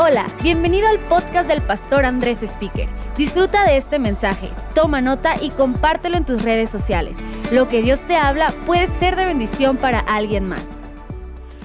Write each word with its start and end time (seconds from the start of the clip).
Hola, 0.00 0.28
bienvenido 0.44 0.86
al 0.86 1.00
podcast 1.00 1.48
del 1.48 1.60
pastor 1.60 2.04
Andrés 2.04 2.44
Speaker. 2.44 2.88
Disfruta 3.16 3.64
de 3.64 3.76
este 3.76 3.98
mensaje, 3.98 4.48
toma 4.72 5.00
nota 5.00 5.34
y 5.42 5.50
compártelo 5.50 6.16
en 6.16 6.24
tus 6.24 6.44
redes 6.44 6.70
sociales. 6.70 7.16
Lo 7.50 7.68
que 7.68 7.82
Dios 7.82 7.98
te 8.06 8.14
habla 8.14 8.52
puede 8.64 8.86
ser 8.86 9.16
de 9.16 9.24
bendición 9.24 9.76
para 9.76 9.98
alguien 9.98 10.48
más. 10.48 10.62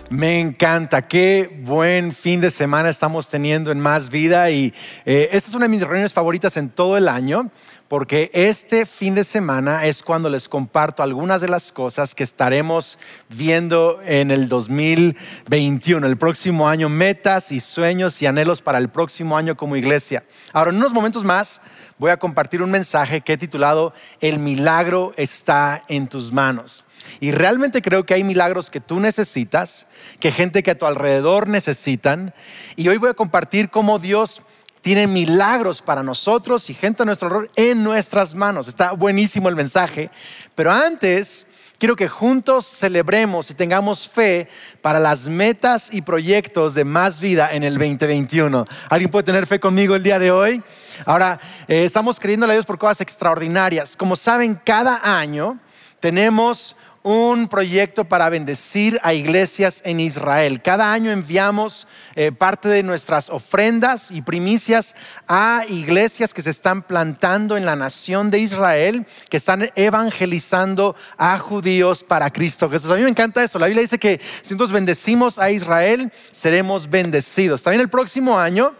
Me 0.09 0.39
encanta, 0.39 1.07
qué 1.07 1.61
buen 1.63 2.11
fin 2.11 2.41
de 2.41 2.49
semana 2.49 2.89
estamos 2.89 3.29
teniendo 3.29 3.71
en 3.71 3.79
Más 3.79 4.09
Vida 4.09 4.49
y 4.49 4.73
eh, 5.05 5.29
esta 5.31 5.49
es 5.49 5.55
una 5.55 5.65
de 5.65 5.69
mis 5.69 5.81
reuniones 5.81 6.11
favoritas 6.11 6.57
en 6.57 6.71
todo 6.71 6.97
el 6.97 7.07
año 7.07 7.51
porque 7.87 8.31
este 8.33 8.85
fin 8.85 9.13
de 9.13 9.23
semana 9.23 9.85
es 9.85 10.01
cuando 10.01 10.29
les 10.29 10.49
comparto 10.49 11.03
algunas 11.03 11.41
de 11.41 11.47
las 11.47 11.71
cosas 11.71 12.15
que 12.15 12.23
estaremos 12.23 12.97
viendo 13.29 13.99
en 14.03 14.31
el 14.31 14.49
2021, 14.49 16.07
el 16.07 16.17
próximo 16.17 16.67
año, 16.67 16.89
metas 16.89 17.51
y 17.51 17.59
sueños 17.59 18.21
y 18.21 18.25
anhelos 18.25 18.61
para 18.61 18.79
el 18.79 18.89
próximo 18.89 19.37
año 19.37 19.55
como 19.55 19.75
iglesia. 19.75 20.23
Ahora, 20.53 20.71
en 20.71 20.77
unos 20.77 20.93
momentos 20.93 21.23
más 21.23 21.61
voy 21.97 22.11
a 22.11 22.17
compartir 22.17 22.61
un 22.61 22.71
mensaje 22.71 23.21
que 23.21 23.33
he 23.33 23.37
titulado 23.37 23.93
El 24.19 24.39
milagro 24.39 25.13
está 25.15 25.83
en 25.87 26.07
tus 26.07 26.31
manos. 26.31 26.85
Y 27.19 27.31
realmente 27.31 27.81
creo 27.81 28.05
que 28.05 28.13
hay 28.13 28.23
milagros 28.23 28.69
que 28.69 28.79
tú 28.79 28.99
necesitas, 28.99 29.87
que 30.19 30.31
gente 30.31 30.63
que 30.63 30.71
a 30.71 30.77
tu 30.77 30.85
alrededor 30.85 31.47
necesitan. 31.47 32.33
Y 32.75 32.87
hoy 32.87 32.97
voy 32.97 33.09
a 33.09 33.13
compartir 33.13 33.69
cómo 33.69 33.99
Dios 33.99 34.41
tiene 34.83 35.07
milagros 35.07 35.81
para 35.81 36.03
nosotros 36.03 36.69
y 36.69 36.73
gente 36.73 37.03
a 37.03 37.05
nuestro 37.05 37.29
error 37.29 37.49
en 37.55 37.85
nuestras 37.85 38.35
manos. 38.35 38.67
Está 38.67 38.91
buenísimo 38.91 39.47
el 39.47 39.55
mensaje, 39.55 40.09
pero 40.55 40.71
antes 40.71 41.47
quiero 41.79 41.95
que 41.95 42.09
juntos 42.09 42.65
celebremos 42.65 43.49
y 43.49 43.53
tengamos 43.53 44.09
fe 44.09 44.49
para 44.81 44.99
las 44.99 45.29
metas 45.29 45.87
y 45.93 46.01
proyectos 46.01 46.73
de 46.75 46.83
más 46.83 47.21
vida 47.21 47.53
en 47.53 47.63
el 47.63 47.77
2021. 47.77 48.65
¿Alguien 48.89 49.09
puede 49.09 49.23
tener 49.23 49.47
fe 49.47 49.57
conmigo 49.57 49.95
el 49.95 50.03
día 50.03 50.19
de 50.19 50.31
hoy? 50.31 50.61
Ahora, 51.05 51.39
eh, 51.69 51.85
estamos 51.85 52.19
creyendo 52.19 52.45
a 52.45 52.51
Dios 52.51 52.65
por 52.65 52.77
cosas 52.77 52.99
extraordinarias. 52.99 53.95
Como 53.95 54.17
saben, 54.17 54.59
cada 54.65 55.17
año 55.17 55.59
tenemos 56.01 56.75
un 57.03 57.49
proyecto 57.49 58.05
para 58.05 58.29
bendecir 58.29 58.97
a 59.03 59.13
iglesias 59.13 59.81
en 59.85 59.99
Israel. 59.99 60.61
Cada 60.61 60.93
año 60.93 61.11
enviamos 61.11 61.85
eh, 62.15 62.31
parte 62.31 62.69
de 62.69 62.81
nuestras 62.81 63.29
ofrendas 63.29 64.09
y 64.09 64.21
primicias 64.21 64.95
a 65.27 65.63
iglesias 65.67 66.33
que 66.33 66.41
se 66.41 66.49
están 66.49 66.81
plantando 66.81 67.57
en 67.57 67.65
la 67.65 67.75
nación 67.75 68.31
de 68.31 68.39
Israel, 68.39 69.05
que 69.29 69.37
están 69.37 69.69
evangelizando 69.75 70.95
a 71.17 71.37
judíos 71.39 72.03
para 72.03 72.31
Cristo 72.31 72.69
Jesús. 72.69 72.89
A 72.89 72.95
mí 72.95 73.03
me 73.03 73.09
encanta 73.09 73.43
eso. 73.43 73.59
La 73.59 73.67
Biblia 73.67 73.81
dice 73.81 73.99
que 73.99 74.21
si 74.41 74.53
nosotros 74.53 74.71
bendecimos 74.71 75.39
a 75.39 75.51
Israel, 75.51 76.09
seremos 76.31 76.89
bendecidos. 76.89 77.63
También 77.63 77.81
el 77.81 77.89
próximo 77.89 78.39
año 78.39 78.73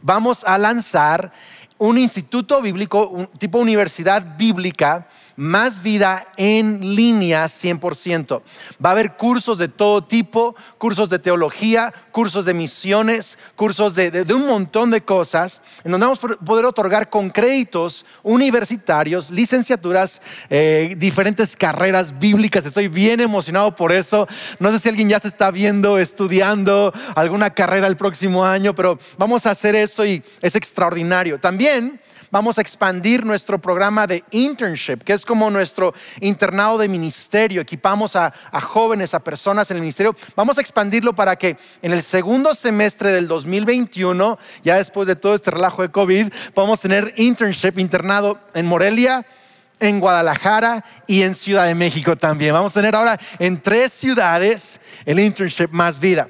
vamos 0.00 0.44
a 0.44 0.56
lanzar 0.56 1.30
un 1.78 1.98
instituto 1.98 2.62
bíblico, 2.62 3.08
un 3.08 3.26
tipo 3.26 3.58
universidad 3.58 4.36
bíblica 4.38 5.06
más 5.36 5.82
vida 5.82 6.26
en 6.36 6.96
línea 6.96 7.44
100%. 7.44 8.42
Va 8.84 8.90
a 8.90 8.92
haber 8.92 9.16
cursos 9.16 9.58
de 9.58 9.68
todo 9.68 10.02
tipo, 10.02 10.56
cursos 10.78 11.08
de 11.08 11.18
teología, 11.18 11.92
cursos 12.10 12.46
de 12.46 12.54
misiones, 12.54 13.38
cursos 13.54 13.94
de, 13.94 14.24
un 14.34 14.46
montón 14.46 14.90
de 14.90 15.02
cosas, 15.02 15.62
en 15.84 15.92
donde 15.92 16.06
vamos 16.06 16.24
a 16.24 16.28
poder 16.44 16.64
otorgar 16.64 17.10
con 17.10 17.30
créditos 17.30 18.06
universitarios, 18.22 19.30
licenciaturas, 19.30 20.22
eh, 20.50 20.94
diferentes 20.96 21.54
carreras 21.54 22.18
bíblicas. 22.18 22.66
Estoy 22.66 22.88
bien 22.88 23.20
emocionado 23.20 23.74
por 23.74 23.92
eso. 23.92 24.26
No 24.58 24.72
sé 24.72 24.78
si 24.78 24.88
alguien 24.88 25.08
ya 25.08 25.20
se 25.20 25.28
está 25.28 25.50
viendo, 25.50 25.98
estudiando 25.98 26.92
alguna 27.14 27.50
carrera 27.50 27.86
el 27.86 27.96
próximo 27.96 28.44
año, 28.44 28.74
pero 28.74 28.98
vamos 29.18 29.46
a 29.46 29.50
hacer 29.50 29.74
eso 29.74 30.04
y 30.04 30.22
es 30.40 30.56
extraordinario. 30.56 31.38
También 31.38 32.00
vamos 32.30 32.58
a 32.58 32.60
expandir 32.60 33.24
nuestro 33.24 33.58
programa 33.58 34.06
de 34.06 34.24
internship, 34.30 34.98
que 34.98 35.12
es 35.12 35.24
como 35.24 35.50
nuestro 35.50 35.94
internado 36.20 36.78
de 36.78 36.88
ministerio. 36.88 37.60
Equipamos 37.60 38.16
a, 38.16 38.32
jóvenes, 38.62 39.14
a 39.14 39.20
personas 39.20 39.70
en 39.70 39.76
el 39.76 39.82
ministerio. 39.82 40.14
Vamos 40.34 40.58
a 40.58 40.60
expandirlo 40.60 41.14
para 41.14 41.36
que 41.36 41.56
en 41.82 41.92
el 41.92 42.02
segundo 42.02 42.54
semestre 42.54 43.12
del 43.12 43.28
2021, 43.28 44.38
ya 44.64 44.76
después 44.76 45.06
de 45.06 45.16
todo 45.16 45.34
este 45.34 45.50
relajo 45.50 45.82
de 45.82 45.90
COVID, 45.90 46.32
podamos 46.54 46.80
tener 46.80 47.14
internship 47.16 47.78
internado 47.78 48.38
en 48.54 48.66
Morelia, 48.66 49.24
en 49.80 50.00
Guadalajara 50.00 50.84
y 51.06 51.22
en 51.22 51.34
Ciudad 51.34 51.66
de 51.66 51.74
México 51.74 52.16
también. 52.16 52.52
Vamos 52.52 52.72
a 52.76 52.80
tener 52.80 52.94
ahora 52.94 53.18
en 53.38 53.60
tres 53.60 53.92
ciudades 53.92 54.80
el 55.04 55.20
internship 55.20 55.68
más 55.70 55.98
vida. 55.98 56.28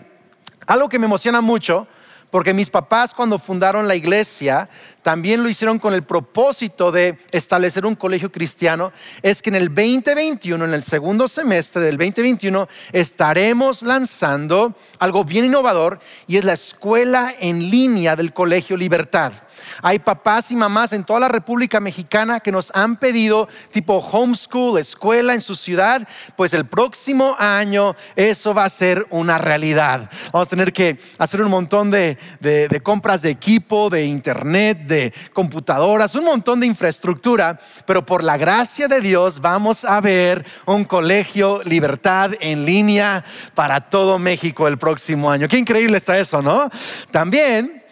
Algo 0.67 0.89
que 0.89 0.99
me 0.99 1.07
emociona 1.07 1.41
mucho, 1.41 1.87
porque 2.31 2.55
mis 2.55 2.71
papás 2.71 3.15
cuando 3.15 3.39
fundaron 3.39 3.89
la 3.89 3.95
iglesia 3.95 4.69
también 5.03 5.43
lo 5.43 5.49
hicieron 5.49 5.79
con 5.79 5.95
el 5.95 6.03
propósito 6.03 6.91
de 6.91 7.17
establecer 7.31 7.87
un 7.87 7.95
colegio 7.95 8.33
cristiano, 8.33 8.93
es 9.23 9.41
que 9.41 9.51
en 9.51 9.55
el 9.55 9.69
2021, 9.69 10.65
en 10.65 10.75
el 10.75 10.83
segundo 10.83 11.29
semestre 11.29 11.81
del 11.83 11.97
2021, 11.97 12.67
estaremos 12.93 13.83
lanzando 13.83 14.75
algo 14.99 15.25
bien 15.25 15.45
innovador 15.45 16.01
y 16.27 16.39
es 16.39 16.45
la 16.45 16.55
escuela 16.55 17.33
en 17.39 17.71
línea 17.71 18.17
del 18.17 18.33
Colegio 18.33 18.77
Libertad. 18.77 19.33
Hay 19.81 20.01
papás 20.01 20.51
y 20.51 20.57
mamás 20.57 20.93
en 20.93 21.05
toda 21.05 21.21
la 21.21 21.29
República 21.29 21.79
Mexicana 21.79 22.41
que 22.41 22.51
nos 22.51 22.75
han 22.75 22.97
pedido 22.97 23.49
tipo 23.71 23.99
homeschool, 23.99 24.81
escuela 24.81 25.35
en 25.35 25.41
su 25.41 25.55
ciudad, 25.55 26.07
pues 26.37 26.53
el 26.53 26.67
próximo 26.67 27.37
año 27.39 27.95
eso 28.17 28.55
va 28.55 28.65
a 28.65 28.71
ser 28.71 29.07
una 29.11 29.39
realidad. 29.39 30.11
Vamos 30.33 30.49
a 30.49 30.51
tener 30.51 30.73
que 30.73 30.99
hacer 31.19 31.43
un 31.43 31.51
montón 31.51 31.93
de, 31.93 32.16
de 32.41 32.81
compras 32.83 33.23
de 33.23 33.31
equipo, 33.31 33.91
de 33.91 34.07
internet, 34.07 34.79
de 34.87 35.13
computadoras, 35.33 36.15
un 36.15 36.25
montón 36.25 36.61
de 36.61 36.67
infraestructura, 36.67 37.59
pero 37.87 38.05
por 38.05 38.23
la 38.23 38.37
gracia 38.37 38.89
de 38.89 39.01
Dios 39.01 39.41
vamos 39.41 39.85
a 39.85 40.01
ver 40.01 40.45
un 40.67 40.85
colegio 40.85 41.61
libertad 41.65 42.33
en 42.41 42.65
línea 42.65 43.25
para 43.55 43.81
todo 43.81 44.19
México 44.19 44.69
el 44.69 44.79
próximo 44.79 45.31
año. 45.31 45.49
Qué 45.49 45.59
increíble 45.59 45.99
está 45.99 46.19
eso, 46.19 46.43
¿no? 46.43 46.71
También 47.11 47.83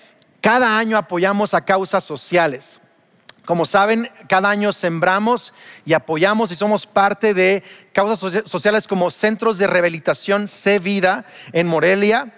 cada 0.40 0.76
año 0.76 0.98
apoyamos 0.98 1.54
a 1.54 1.64
causas 1.64 2.04
sociales. 2.04 2.80
Como 3.44 3.66
saben, 3.66 4.10
cada 4.26 4.48
año 4.48 4.72
sembramos 4.72 5.52
y 5.84 5.92
apoyamos 5.92 6.50
y 6.50 6.54
somos 6.54 6.86
parte 6.86 7.34
de 7.34 7.62
causas 7.92 8.42
sociales 8.46 8.86
como 8.86 9.10
centros 9.10 9.58
de 9.58 9.66
rehabilitación 9.66 10.48
C 10.48 10.78
Vida 10.78 11.26
en 11.52 11.66
Morelia, 11.66 12.32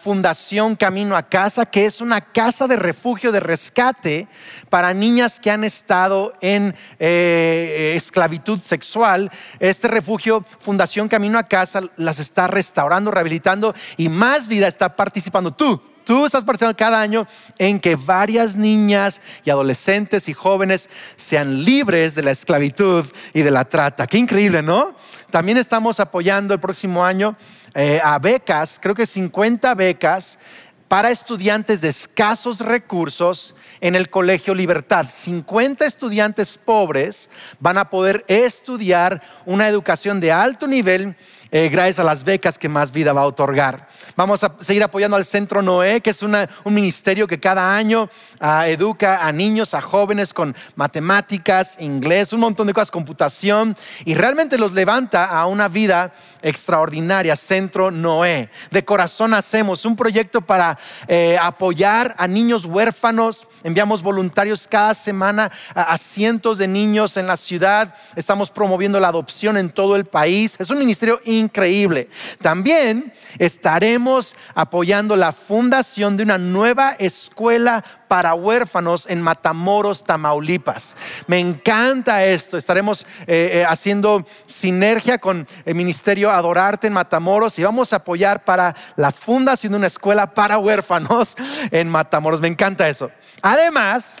Fundación 0.00 0.76
Camino 0.76 1.16
a 1.16 1.22
Casa, 1.22 1.66
que 1.66 1.86
es 1.86 2.00
una 2.00 2.20
casa 2.20 2.66
de 2.66 2.76
refugio, 2.76 3.32
de 3.32 3.40
rescate 3.40 4.28
para 4.70 4.94
niñas 4.94 5.40
que 5.40 5.50
han 5.50 5.64
estado 5.64 6.34
en 6.40 6.74
eh, 6.98 7.94
esclavitud 7.96 8.58
sexual. 8.58 9.30
Este 9.60 9.88
refugio, 9.88 10.44
Fundación 10.58 11.08
Camino 11.08 11.38
a 11.38 11.44
Casa, 11.44 11.82
las 11.96 12.18
está 12.18 12.46
restaurando, 12.46 13.10
rehabilitando 13.10 13.74
y 13.96 14.08
más 14.08 14.48
vida 14.48 14.68
está 14.68 14.96
participando 14.96 15.52
tú 15.52 15.80
Tú 16.06 16.24
estás 16.24 16.44
participando 16.44 16.76
cada 16.76 17.00
año 17.00 17.26
en 17.58 17.80
que 17.80 17.96
varias 17.96 18.54
niñas 18.54 19.20
y 19.44 19.50
adolescentes 19.50 20.28
y 20.28 20.34
jóvenes 20.34 20.88
sean 21.16 21.64
libres 21.64 22.14
de 22.14 22.22
la 22.22 22.30
esclavitud 22.30 23.04
y 23.34 23.42
de 23.42 23.50
la 23.50 23.64
trata. 23.64 24.06
Qué 24.06 24.16
increíble, 24.16 24.62
¿no? 24.62 24.94
También 25.30 25.58
estamos 25.58 25.98
apoyando 25.98 26.54
el 26.54 26.60
próximo 26.60 27.04
año 27.04 27.36
eh, 27.74 28.00
a 28.04 28.20
becas, 28.20 28.78
creo 28.80 28.94
que 28.94 29.04
50 29.04 29.74
becas 29.74 30.38
para 30.86 31.10
estudiantes 31.10 31.80
de 31.80 31.88
escasos 31.88 32.60
recursos 32.60 33.56
en 33.80 33.96
el 33.96 34.08
Colegio 34.08 34.54
Libertad. 34.54 35.06
50 35.10 35.84
estudiantes 35.84 36.56
pobres 36.56 37.28
van 37.58 37.78
a 37.78 37.90
poder 37.90 38.24
estudiar 38.28 39.20
una 39.44 39.68
educación 39.68 40.20
de 40.20 40.30
alto 40.30 40.68
nivel 40.68 41.16
eh, 41.50 41.68
gracias 41.68 42.00
a 42.00 42.04
las 42.04 42.24
becas 42.24 42.58
que 42.58 42.68
Más 42.68 42.90
Vida 42.90 43.12
va 43.12 43.22
a 43.22 43.26
otorgar. 43.26 43.88
Vamos 44.16 44.42
a 44.42 44.52
seguir 44.60 44.82
apoyando 44.82 45.16
al 45.16 45.24
Centro 45.24 45.62
Noé, 45.62 46.00
que 46.00 46.10
es 46.10 46.22
un 46.22 46.34
ministerio 46.64 47.26
que 47.26 47.38
cada 47.38 47.74
año 47.74 48.08
ah, 48.40 48.66
educa 48.68 49.26
a 49.26 49.32
niños, 49.32 49.74
a 49.74 49.80
jóvenes 49.80 50.32
con 50.32 50.54
matemáticas, 50.74 51.80
inglés, 51.80 52.32
un 52.32 52.40
montón 52.40 52.66
de 52.66 52.72
cosas, 52.72 52.90
computación, 52.90 53.76
y 54.04 54.14
realmente 54.14 54.58
los 54.58 54.72
levanta 54.72 55.26
a 55.26 55.46
una 55.46 55.68
vida 55.68 56.12
extraordinaria. 56.42 57.36
Centro 57.36 57.90
Noé. 57.90 58.50
De 58.70 58.84
corazón 58.84 59.34
hacemos 59.34 59.84
un 59.84 59.96
proyecto 59.96 60.40
para 60.40 60.78
eh, 61.06 61.38
apoyar 61.40 62.14
a 62.18 62.26
niños 62.26 62.64
huérfanos. 62.64 63.46
Enviamos 63.62 64.02
voluntarios 64.02 64.66
cada 64.66 64.94
semana 64.94 65.50
a 65.74 65.96
cientos 65.98 66.58
de 66.58 66.68
niños 66.68 67.16
en 67.16 67.26
la 67.26 67.36
ciudad. 67.36 67.94
Estamos 68.16 68.50
promoviendo 68.50 68.98
la 69.00 69.08
adopción 69.08 69.56
en 69.56 69.70
todo 69.70 69.96
el 69.96 70.04
país. 70.04 70.56
Es 70.58 70.70
un 70.70 70.78
ministerio 70.78 71.20
increíble. 71.38 72.08
También 72.40 73.12
estaremos 73.38 74.34
apoyando 74.54 75.16
la 75.16 75.32
fundación 75.32 76.16
de 76.16 76.22
una 76.22 76.38
nueva 76.38 76.92
escuela 76.98 77.84
para 78.08 78.34
huérfanos 78.34 79.06
en 79.08 79.20
Matamoros, 79.20 80.04
Tamaulipas. 80.04 80.96
Me 81.26 81.38
encanta 81.38 82.24
esto. 82.24 82.56
Estaremos 82.56 83.06
eh, 83.26 83.50
eh, 83.52 83.64
haciendo 83.68 84.26
sinergia 84.46 85.18
con 85.18 85.46
el 85.64 85.74
Ministerio 85.74 86.30
Adorarte 86.30 86.86
en 86.86 86.92
Matamoros 86.92 87.58
y 87.58 87.64
vamos 87.64 87.92
a 87.92 87.96
apoyar 87.96 88.44
para 88.44 88.74
la 88.96 89.10
fundación 89.10 89.72
de 89.72 89.78
una 89.78 89.86
escuela 89.88 90.32
para 90.32 90.58
huérfanos 90.58 91.36
en 91.70 91.88
Matamoros. 91.88 92.40
Me 92.40 92.48
encanta 92.48 92.88
eso. 92.88 93.10
Además, 93.42 94.16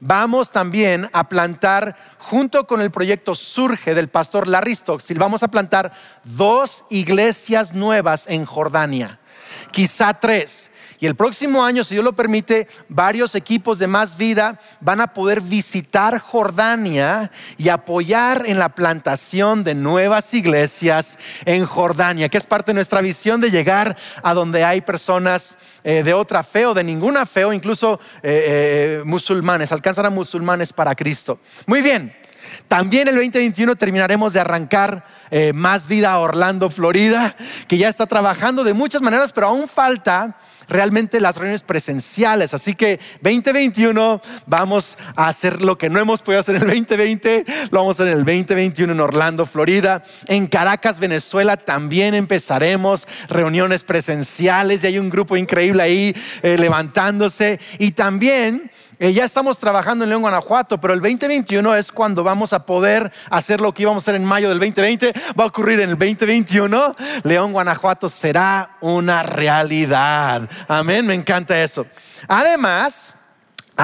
vamos 0.00 0.50
también 0.50 1.08
a 1.12 1.28
plantar, 1.28 1.96
junto 2.18 2.66
con 2.66 2.80
el 2.80 2.90
proyecto 2.90 3.34
Surge 3.34 3.94
del 3.94 4.08
pastor 4.08 4.48
Larry 4.48 4.74
Stockstill, 4.74 5.18
vamos 5.18 5.42
a 5.42 5.48
plantar 5.48 5.92
dos 6.24 6.84
iglesias 6.90 7.74
nuevas 7.74 8.26
en 8.28 8.46
Jordania, 8.46 9.18
quizá 9.72 10.14
tres. 10.14 10.70
Y 11.00 11.06
el 11.06 11.14
próximo 11.14 11.64
año, 11.64 11.82
si 11.82 11.94
Dios 11.94 12.04
lo 12.04 12.12
permite, 12.12 12.68
varios 12.90 13.34
equipos 13.34 13.78
de 13.78 13.86
más 13.86 14.18
vida 14.18 14.60
van 14.80 15.00
a 15.00 15.14
poder 15.14 15.40
visitar 15.40 16.18
Jordania 16.18 17.30
y 17.56 17.70
apoyar 17.70 18.44
en 18.46 18.58
la 18.58 18.68
plantación 18.68 19.64
de 19.64 19.74
nuevas 19.74 20.34
iglesias 20.34 21.18
en 21.46 21.64
Jordania, 21.64 22.28
que 22.28 22.36
es 22.36 22.44
parte 22.44 22.72
de 22.72 22.74
nuestra 22.74 23.00
visión 23.00 23.40
de 23.40 23.50
llegar 23.50 23.96
a 24.22 24.34
donde 24.34 24.62
hay 24.62 24.82
personas 24.82 25.56
eh, 25.84 26.02
de 26.02 26.12
otra 26.12 26.42
fe 26.42 26.66
o 26.66 26.74
de 26.74 26.84
ninguna 26.84 27.24
fe 27.24 27.46
o 27.46 27.54
incluso 27.54 27.98
eh, 28.22 29.00
eh, 29.00 29.02
musulmanes, 29.06 29.72
alcanzar 29.72 30.04
a 30.04 30.10
musulmanes 30.10 30.70
para 30.70 30.94
Cristo. 30.94 31.40
Muy 31.64 31.80
bien. 31.80 32.14
También 32.68 33.08
el 33.08 33.14
2021 33.14 33.74
terminaremos 33.76 34.32
de 34.32 34.40
arrancar 34.40 35.04
más 35.54 35.86
vida 35.86 36.12
a 36.12 36.18
Orlando, 36.18 36.70
Florida, 36.70 37.36
que 37.68 37.78
ya 37.78 37.88
está 37.88 38.06
trabajando 38.06 38.64
de 38.64 38.74
muchas 38.74 39.02
maneras, 39.02 39.32
pero 39.32 39.48
aún 39.48 39.68
falta 39.68 40.36
realmente 40.70 41.20
las 41.20 41.36
reuniones 41.36 41.62
presenciales. 41.62 42.54
Así 42.54 42.74
que 42.74 42.98
2021 43.20 44.22
vamos 44.46 44.96
a 45.16 45.28
hacer 45.28 45.60
lo 45.60 45.76
que 45.76 45.90
no 45.90 46.00
hemos 46.00 46.22
podido 46.22 46.40
hacer 46.40 46.56
en 46.56 46.62
el 46.62 46.68
2020, 46.68 47.44
lo 47.70 47.78
vamos 47.78 48.00
a 48.00 48.02
hacer 48.02 48.14
en 48.14 48.20
el 48.20 48.24
2021 48.24 48.92
en 48.92 49.00
Orlando, 49.00 49.44
Florida. 49.44 50.02
En 50.26 50.46
Caracas, 50.46 50.98
Venezuela 50.98 51.56
también 51.58 52.14
empezaremos 52.14 53.06
reuniones 53.28 53.84
presenciales 53.84 54.84
y 54.84 54.86
hay 54.86 54.98
un 54.98 55.10
grupo 55.10 55.36
increíble 55.36 55.82
ahí 55.82 56.16
eh, 56.42 56.56
levantándose. 56.56 57.60
Y 57.78 57.92
también 57.92 58.70
eh, 59.00 59.14
ya 59.14 59.24
estamos 59.24 59.58
trabajando 59.58 60.04
en 60.04 60.10
León, 60.10 60.20
Guanajuato, 60.20 60.78
pero 60.78 60.92
el 60.92 61.00
2021 61.00 61.74
es 61.74 61.90
cuando 61.90 62.22
vamos 62.22 62.52
a 62.52 62.66
poder 62.66 63.10
hacer 63.30 63.62
lo 63.62 63.72
que 63.72 63.82
íbamos 63.82 64.02
a 64.02 64.04
hacer 64.04 64.14
en 64.14 64.26
mayo 64.26 64.50
del 64.50 64.58
2020. 64.58 65.14
Va 65.38 65.44
a 65.44 65.46
ocurrir 65.46 65.80
en 65.80 65.88
el 65.88 65.98
2021. 65.98 66.94
León, 67.22 67.52
Guanajuato 67.52 68.10
será 68.10 68.76
una 68.82 69.22
realidad. 69.22 70.46
Amén, 70.68 71.06
me 71.06 71.14
encanta 71.14 71.62
eso. 71.62 71.86
Además, 72.28 73.14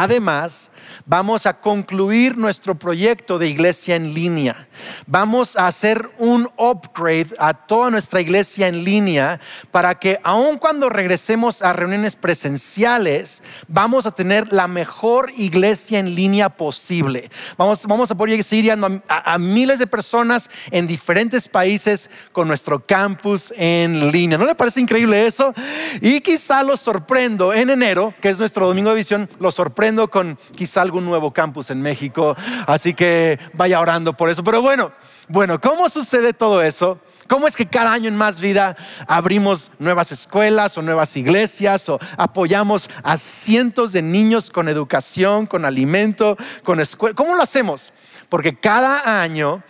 además, 0.03 0.71
vamos 1.07 1.47
a 1.47 1.55
concluir 1.55 2.37
nuestro 2.37 2.75
proyecto 2.75 3.39
de 3.39 3.49
iglesia 3.49 3.97
en 3.97 4.13
línea. 4.13 4.69
Vamos 5.07 5.57
a 5.57 5.67
hacer 5.67 6.09
un 6.19 6.51
upgrade 6.57 7.29
a 7.39 7.55
toda 7.55 7.91
nuestra 7.91 8.21
iglesia 8.21 8.69
en 8.69 8.85
línea 8.85 9.41
para 9.71 9.95
que 9.95 10.19
aun 10.23 10.59
cuando 10.59 10.89
regresemos 10.89 11.63
a 11.63 11.73
reuniones 11.73 12.17
presenciales, 12.17 13.43
vamos 13.69 14.05
a 14.07 14.11
tener 14.11 14.53
la 14.53 14.69
mejor 14.69 15.33
iglesia 15.37 15.99
en 15.99 16.15
línea 16.15 16.49
posible. 16.49 17.31
Vamos, 17.57 17.87
vamos 17.87 18.11
a 18.11 18.15
poder 18.17 18.43
seguir 18.43 18.73
a, 18.73 18.77
a 19.09 19.39
miles 19.39 19.79
de 19.79 19.87
personas 19.87 20.51
en 20.71 20.87
diferentes 20.87 21.49
países 21.49 22.11
con 22.33 22.49
nuestro 22.49 22.85
campus 22.85 23.53
en 23.57 24.11
línea. 24.11 24.39
¿No 24.39 24.47
le 24.47 24.55
parece 24.55 24.81
increíble 24.81 25.27
eso? 25.27 25.55
Y 26.01 26.21
quizá 26.21 26.63
lo 26.63 26.77
sorprendo 26.77 27.53
en 27.53 27.71
enero, 27.71 28.13
que 28.21 28.29
es 28.29 28.39
nuestro 28.39 28.67
domingo 28.67 28.91
de 28.91 28.97
visión, 28.97 29.31
lo 29.39 29.51
sorprendo 29.51 29.86
con 30.11 30.37
quizá 30.57 30.83
algo 30.83 30.99
un 30.99 31.05
nuevo 31.05 31.33
campus 31.33 31.71
en 31.71 31.81
México, 31.81 32.37
así 32.67 32.93
que 32.93 33.39
vaya 33.53 33.81
orando 33.81 34.15
por 34.15 34.29
eso. 34.29 34.43
Pero 34.43 34.61
bueno, 34.61 34.93
bueno, 35.29 35.61
¿cómo 35.61 35.89
sucede 35.89 36.33
todo 36.33 36.61
eso? 36.63 37.01
¿Cómo 37.29 37.47
es 37.47 37.57
que 37.57 37.67
cada 37.67 37.93
año 37.93 38.09
en 38.09 38.17
Más 38.17 38.41
Vida 38.41 38.77
abrimos 39.07 39.71
nuevas 39.79 40.13
escuelas 40.13 40.77
o 40.79 40.83
nuevas 40.83 41.17
iglesias 41.17 41.89
o 41.89 41.99
apoyamos 42.17 42.91
a 43.03 43.17
cientos 43.17 43.93
de 43.93 44.03
niños 44.03 44.51
con 44.51 44.69
educación, 44.69 45.47
con 45.47 45.65
alimento, 45.65 46.37
con 46.63 46.81
escuela? 46.81 47.15
¿Cómo 47.15 47.35
lo 47.35 47.43
hacemos? 47.43 47.93
Porque 48.29 48.57
cada 48.57 49.23
año 49.23 49.63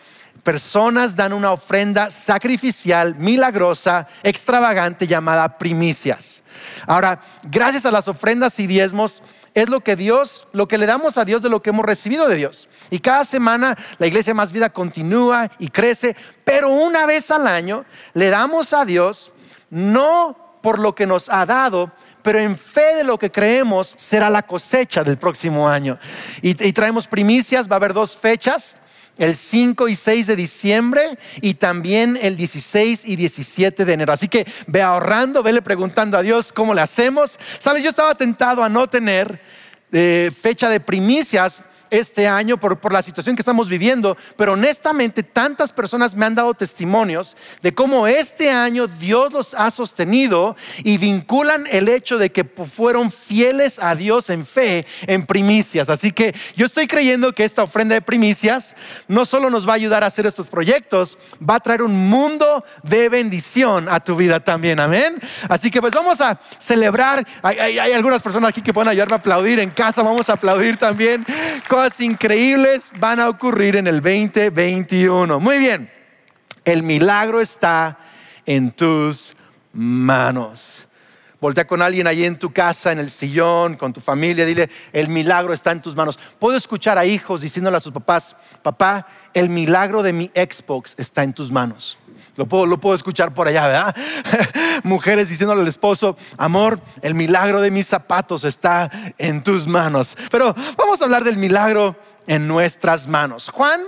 personas 0.42 1.16
dan 1.16 1.32
una 1.32 1.50
ofrenda 1.50 2.10
sacrificial, 2.10 3.16
milagrosa, 3.16 4.06
extravagante 4.22 5.06
llamada 5.06 5.58
primicias. 5.58 6.42
Ahora, 6.86 7.20
gracias 7.42 7.84
a 7.84 7.90
las 7.90 8.06
ofrendas 8.06 8.58
y 8.60 8.66
diezmos, 8.66 9.22
es 9.56 9.70
lo 9.70 9.80
que 9.80 9.96
Dios, 9.96 10.48
lo 10.52 10.68
que 10.68 10.76
le 10.76 10.84
damos 10.84 11.16
a 11.16 11.24
Dios 11.24 11.42
de 11.42 11.48
lo 11.48 11.62
que 11.62 11.70
hemos 11.70 11.86
recibido 11.86 12.28
de 12.28 12.36
Dios. 12.36 12.68
Y 12.90 12.98
cada 12.98 13.24
semana 13.24 13.74
la 13.96 14.06
iglesia 14.06 14.34
más 14.34 14.52
vida 14.52 14.68
continúa 14.68 15.50
y 15.58 15.68
crece, 15.68 16.14
pero 16.44 16.68
una 16.68 17.06
vez 17.06 17.30
al 17.30 17.46
año 17.46 17.86
le 18.12 18.28
damos 18.28 18.74
a 18.74 18.84
Dios 18.84 19.32
no 19.70 20.58
por 20.60 20.78
lo 20.78 20.94
que 20.94 21.06
nos 21.06 21.30
ha 21.30 21.46
dado, 21.46 21.90
pero 22.22 22.38
en 22.38 22.58
fe 22.58 22.96
de 22.96 23.04
lo 23.04 23.18
que 23.18 23.32
creemos 23.32 23.94
será 23.96 24.28
la 24.28 24.42
cosecha 24.42 25.02
del 25.02 25.16
próximo 25.16 25.66
año. 25.66 25.98
Y, 26.42 26.50
y 26.62 26.72
traemos 26.74 27.06
primicias, 27.06 27.66
va 27.66 27.76
a 27.76 27.78
haber 27.78 27.94
dos 27.94 28.14
fechas 28.14 28.76
el 29.18 29.34
5 29.34 29.88
y 29.88 29.94
6 29.94 30.26
de 30.26 30.36
diciembre 30.36 31.18
y 31.40 31.54
también 31.54 32.18
el 32.20 32.36
16 32.36 33.06
y 33.06 33.16
17 33.16 33.84
de 33.84 33.92
enero. 33.92 34.12
Así 34.12 34.28
que 34.28 34.46
ve 34.66 34.82
ahorrando, 34.82 35.42
vele 35.42 35.62
preguntando 35.62 36.18
a 36.18 36.22
Dios 36.22 36.52
cómo 36.52 36.74
le 36.74 36.82
hacemos. 36.82 37.38
Sabes, 37.58 37.82
yo 37.82 37.90
estaba 37.90 38.14
tentado 38.14 38.62
a 38.62 38.68
no 38.68 38.88
tener 38.88 39.40
eh, 39.92 40.30
fecha 40.38 40.68
de 40.68 40.80
primicias 40.80 41.62
este 41.96 42.26
año 42.26 42.58
por, 42.58 42.78
por, 42.78 42.92
la 42.92 43.02
situación 43.02 43.36
que 43.36 43.42
estamos 43.42 43.68
viviendo, 43.68 44.16
pero 44.36 44.52
honestamente 44.52 45.22
tantas 45.22 45.72
personas 45.72 46.14
me 46.14 46.26
han 46.26 46.34
dado 46.34 46.54
testimonios 46.54 47.36
de 47.62 47.74
cómo 47.74 48.06
este 48.06 48.50
año 48.50 48.86
Dios 48.86 49.32
los 49.32 49.54
ha 49.54 49.70
sostenido 49.70 50.56
y 50.84 50.98
vinculan 50.98 51.66
el 51.70 51.88
hecho 51.88 52.18
de 52.18 52.30
que 52.30 52.44
fueron 52.44 53.10
fieles 53.10 53.78
a 53.78 53.94
Dios 53.94 54.30
en 54.30 54.46
fe, 54.46 54.86
en 55.06 55.26
primicias. 55.26 55.88
Así 55.90 56.12
que 56.12 56.34
yo 56.54 56.66
estoy 56.66 56.86
creyendo 56.86 57.32
que 57.32 57.44
esta 57.44 57.62
ofrenda 57.62 57.94
de 57.94 58.02
primicias 58.02 58.76
no 59.08 59.24
solo 59.24 59.50
nos 59.50 59.68
va 59.68 59.72
a 59.72 59.76
ayudar 59.76 60.04
a 60.04 60.06
hacer 60.06 60.26
estos 60.26 60.46
proyectos, 60.46 61.18
va 61.38 61.56
a 61.56 61.60
traer 61.60 61.82
un 61.82 62.08
mundo 62.08 62.64
de 62.82 63.08
bendición 63.08 63.88
a 63.88 64.00
tu 64.00 64.16
vida 64.16 64.40
también. 64.40 64.80
Amén. 64.80 65.18
Así 65.48 65.70
que 65.70 65.80
pues 65.80 65.92
vamos 65.92 66.20
a 66.20 66.38
celebrar. 66.58 67.26
Hay, 67.42 67.78
hay 67.78 67.92
algunas 67.92 68.22
personas 68.22 68.50
aquí 68.50 68.62
que 68.62 68.72
pueden 68.72 68.88
ayudarme 68.88 69.14
a 69.14 69.18
aplaudir 69.18 69.60
en 69.60 69.70
casa, 69.70 70.02
vamos 70.02 70.28
a 70.28 70.34
aplaudir 70.34 70.76
también 70.76 71.24
increíbles 72.00 72.90
van 72.98 73.20
a 73.20 73.28
ocurrir 73.28 73.76
en 73.76 73.86
el 73.86 74.02
2021. 74.02 75.38
Muy 75.38 75.58
bien, 75.58 75.88
el 76.64 76.82
milagro 76.82 77.40
está 77.40 77.98
en 78.44 78.72
tus 78.72 79.36
manos. 79.72 80.88
Voltea 81.40 81.64
con 81.64 81.82
alguien 81.82 82.08
allí 82.08 82.24
en 82.24 82.38
tu 82.38 82.52
casa, 82.52 82.90
en 82.90 82.98
el 82.98 83.08
sillón, 83.08 83.76
con 83.76 83.92
tu 83.92 84.00
familia, 84.00 84.44
dile, 84.44 84.68
el 84.92 85.08
milagro 85.08 85.52
está 85.52 85.70
en 85.70 85.80
tus 85.80 85.94
manos. 85.94 86.18
Puedo 86.40 86.56
escuchar 86.56 86.98
a 86.98 87.04
hijos 87.04 87.42
diciéndole 87.42 87.76
a 87.76 87.80
sus 87.80 87.92
papás, 87.92 88.34
papá, 88.62 89.06
el 89.32 89.48
milagro 89.48 90.02
de 90.02 90.12
mi 90.12 90.26
Xbox 90.34 90.94
está 90.98 91.22
en 91.22 91.34
tus 91.34 91.52
manos. 91.52 91.98
Lo 92.36 92.46
puedo, 92.46 92.66
lo 92.66 92.78
puedo 92.78 92.94
escuchar 92.94 93.34
por 93.34 93.48
allá, 93.48 93.66
¿verdad? 93.66 93.96
Mujeres 94.82 95.28
diciéndole 95.28 95.62
al 95.62 95.68
esposo, 95.68 96.16
amor, 96.36 96.80
el 97.02 97.14
milagro 97.14 97.60
de 97.60 97.70
mis 97.70 97.86
zapatos 97.86 98.44
está 98.44 98.90
en 99.18 99.42
tus 99.42 99.66
manos. 99.66 100.16
Pero 100.30 100.54
vamos 100.76 101.00
a 101.00 101.04
hablar 101.04 101.24
del 101.24 101.36
milagro 101.36 101.96
en 102.26 102.46
nuestras 102.46 103.06
manos. 103.06 103.48
Juan 103.48 103.80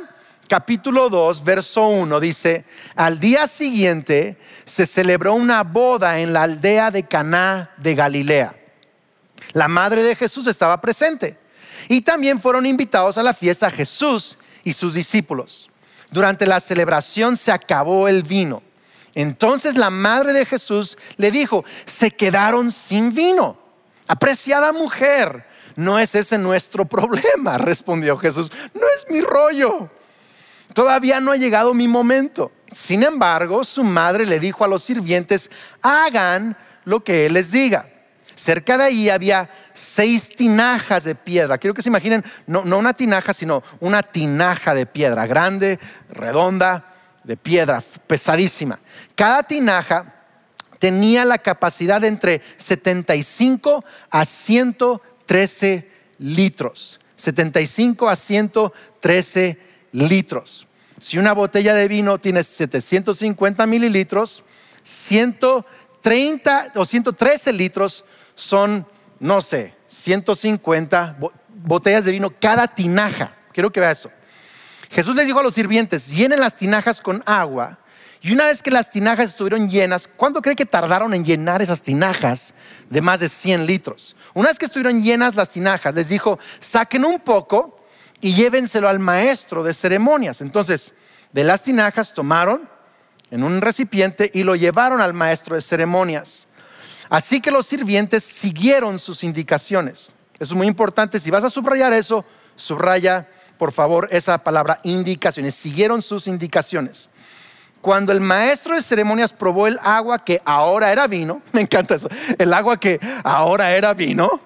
capítulo 0.49 1.11
2, 1.11 1.44
verso 1.44 1.88
1 1.88 2.20
dice, 2.20 2.64
al 2.97 3.20
día 3.20 3.47
siguiente 3.47 4.38
se 4.64 4.87
celebró 4.87 5.35
una 5.35 5.62
boda 5.62 6.20
en 6.20 6.32
la 6.32 6.42
aldea 6.44 6.90
de 6.90 7.04
Caná 7.04 7.70
de 7.76 7.94
Galilea. 7.94 8.54
La 9.52 9.68
madre 9.68 10.02
de 10.02 10.16
Jesús 10.16 10.47
estaba 10.47 10.80
presente 10.80 11.38
y 11.88 12.00
también 12.00 12.40
fueron 12.40 12.66
invitados 12.66 13.18
a 13.18 13.23
la 13.23 13.35
fiesta 13.35 13.70
Jesús 13.70 14.38
y 14.64 14.73
sus 14.73 14.94
discípulos. 14.94 15.70
Durante 16.10 16.46
la 16.46 16.60
celebración 16.60 17.36
se 17.36 17.52
acabó 17.52 18.08
el 18.08 18.22
vino. 18.22 18.62
Entonces 19.14 19.76
la 19.76 19.90
madre 19.90 20.32
de 20.32 20.46
Jesús 20.46 20.96
le 21.16 21.30
dijo, 21.30 21.64
se 21.84 22.10
quedaron 22.10 22.70
sin 22.72 23.12
vino. 23.14 23.58
Apreciada 24.06 24.72
mujer, 24.72 25.44
no 25.76 25.98
es 25.98 26.14
ese 26.14 26.38
nuestro 26.38 26.86
problema, 26.86 27.58
respondió 27.58 28.16
Jesús, 28.16 28.50
no 28.74 28.86
es 28.96 29.10
mi 29.10 29.20
rollo. 29.20 29.90
Todavía 30.72 31.20
no 31.20 31.32
ha 31.32 31.36
llegado 31.36 31.74
mi 31.74 31.88
momento. 31.88 32.52
Sin 32.70 33.02
embargo, 33.02 33.64
su 33.64 33.82
madre 33.84 34.26
le 34.26 34.40
dijo 34.40 34.64
a 34.64 34.68
los 34.68 34.84
sirvientes, 34.84 35.50
hagan 35.82 36.56
lo 36.84 37.02
que 37.02 37.26
él 37.26 37.34
les 37.34 37.50
diga. 37.50 37.86
Cerca 38.34 38.78
de 38.78 38.84
ahí 38.84 39.10
había 39.10 39.50
seis 39.78 40.30
tinajas 40.30 41.04
de 41.04 41.14
piedra. 41.14 41.58
Quiero 41.58 41.75
que 41.75 41.82
se 41.82 41.88
imaginen, 41.88 42.25
no, 42.47 42.61
una 42.61 42.92
tinaja, 42.92 43.32
sino 43.32 43.62
una 43.80 44.02
tinaja 44.02 44.75
de 44.75 44.87
piedra, 44.87 45.26
grande, 45.26 45.78
redonda, 46.11 46.94
de 47.23 47.37
piedra 47.37 47.82
pesadísima. 48.06 48.78
Cada 49.14 49.42
tinaja 49.42 50.14
tenía 50.78 51.25
la 51.25 51.38
capacidad 51.38 52.02
entre 52.04 52.42
75 52.56 53.85
a 54.11 54.25
113 54.25 55.90
litros. 56.18 57.00
75 57.16 58.08
a 58.08 58.16
113 58.16 59.58
litros. 59.92 60.66
Si 61.00 61.18
una 61.18 61.32
botella 61.32 61.75
de 61.75 61.88
vino 61.88 62.18
tiene 62.18 62.42
750 62.42 63.66
mililitros, 63.66 64.42
130 64.82 66.73
o 66.75 66.85
113 66.85 67.52
litros 67.52 68.04
son, 68.35 68.87
no 69.20 69.40
sé, 69.40 69.75
150 69.88 71.18
botellas 71.48 72.04
de 72.04 72.12
vino 72.12 72.32
cada 72.40 72.68
tinaja. 72.68 73.34
Quiero 73.52 73.72
que 73.72 73.80
vea 73.80 73.90
eso. 73.90 74.10
Jesús 74.90 75.14
les 75.14 75.26
dijo 75.26 75.40
a 75.40 75.42
los 75.42 75.54
sirvientes, 75.54 76.10
llenen 76.10 76.40
las 76.40 76.56
tinajas 76.56 77.00
con 77.00 77.22
agua. 77.26 77.78
Y 78.20 78.32
una 78.32 78.46
vez 78.46 78.62
que 78.62 78.70
las 78.70 78.90
tinajas 78.90 79.28
estuvieron 79.28 79.70
llenas, 79.70 80.08
¿cuánto 80.08 80.42
cree 80.42 80.56
que 80.56 80.66
tardaron 80.66 81.14
en 81.14 81.25
llenar 81.25 81.62
esas 81.62 81.82
tinajas 81.82 82.54
de 82.90 83.00
más 83.00 83.20
de 83.20 83.28
100 83.28 83.66
litros? 83.66 84.16
Una 84.34 84.48
vez 84.48 84.58
que 84.58 84.64
estuvieron 84.64 85.02
llenas 85.02 85.37
las 85.37 85.50
tinajas, 85.50 85.94
les 85.94 86.08
dijo, 86.08 86.38
saquen 86.58 87.04
un 87.04 87.20
poco 87.20 87.80
y 88.20 88.34
llévenselo 88.34 88.88
al 88.88 88.98
maestro 88.98 89.62
de 89.62 89.72
ceremonias. 89.72 90.40
Entonces, 90.40 90.94
de 91.32 91.44
las 91.44 91.62
tinajas 91.62 92.12
tomaron 92.12 92.68
en 93.30 93.44
un 93.44 93.60
recipiente 93.60 94.30
y 94.34 94.42
lo 94.42 94.56
llevaron 94.56 95.00
al 95.00 95.12
maestro 95.12 95.54
de 95.54 95.62
ceremonias. 95.62 96.47
Así 97.08 97.40
que 97.40 97.50
los 97.50 97.66
sirvientes 97.66 98.22
siguieron 98.24 98.98
sus 98.98 99.24
indicaciones. 99.24 100.10
Eso 100.34 100.52
es 100.52 100.56
muy 100.56 100.66
importante. 100.66 101.18
Si 101.18 101.30
vas 101.30 101.44
a 101.44 101.50
subrayar 101.50 101.92
eso, 101.92 102.24
subraya 102.56 103.28
por 103.56 103.72
favor 103.72 104.08
esa 104.10 104.38
palabra 104.38 104.80
indicaciones. 104.84 105.54
Siguieron 105.54 106.02
sus 106.02 106.26
indicaciones. 106.26 107.08
Cuando 107.80 108.12
el 108.12 108.20
maestro 108.20 108.74
de 108.74 108.82
ceremonias 108.82 109.32
probó 109.32 109.66
el 109.66 109.78
agua 109.82 110.24
que 110.24 110.40
ahora 110.44 110.92
era 110.92 111.06
vino, 111.06 111.42
me 111.52 111.62
encanta 111.62 111.94
eso, 111.94 112.08
el 112.36 112.52
agua 112.52 112.78
que 112.78 113.00
ahora 113.24 113.74
era 113.74 113.94
vino, 113.94 114.40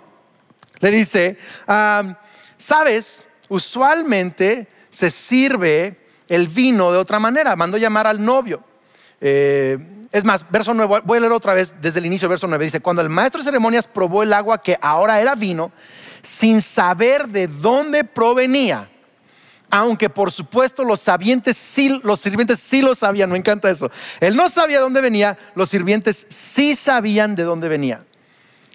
le 0.81 0.91
dice, 0.91 1.39
ah, 1.67 2.19
sabes, 2.57 3.23
usualmente 3.49 4.67
se 4.91 5.11
sirve 5.11 5.97
el 6.29 6.49
vino 6.49 6.93
de 6.93 6.99
otra 6.99 7.19
manera. 7.19 7.57
Mandó 7.57 7.79
llamar 7.79 8.07
al 8.07 8.25
novio. 8.25 8.63
Eh, 9.25 9.79
es 10.11 10.25
más, 10.25 10.45
verso 10.51 10.75
9, 10.75 11.03
voy 11.05 11.17
a 11.17 11.21
leer 11.21 11.33
otra 11.33 11.55
vez 11.55 11.75
desde 11.81 12.01
el 12.01 12.07
inicio, 12.07 12.29
verso 12.29 12.47
9. 12.47 12.65
Dice, 12.65 12.81
cuando 12.81 13.01
el 13.01 13.09
maestro 13.09 13.41
de 13.41 13.45
ceremonias 13.45 13.87
probó 13.87 14.23
el 14.23 14.33
agua 14.33 14.61
que 14.61 14.77
ahora 14.83 15.21
era 15.21 15.35
vino, 15.37 15.73
sin 16.23 16.61
saber 16.61 17.29
de 17.29 17.47
dónde 17.47 18.05
provenía, 18.05 18.89
aunque 19.71 20.11
por 20.11 20.31
supuesto 20.31 20.85
los, 20.85 21.01
sí, 21.55 22.01
los 22.03 22.21
sirvientes 22.21 22.59
sí 22.59 22.83
lo 22.83 22.95
sabían, 22.95 23.31
me 23.31 23.39
encanta 23.39 23.71
eso. 23.71 23.91
Él 24.21 24.37
no 24.37 24.51
sabía 24.51 24.77
de 24.77 24.83
dónde 24.83 25.01
venía, 25.01 25.39
los 25.55 25.71
sirvientes 25.71 26.27
sí 26.29 26.75
sabían 26.75 27.35
de 27.35 27.45
dónde 27.45 27.69
venía. 27.69 28.05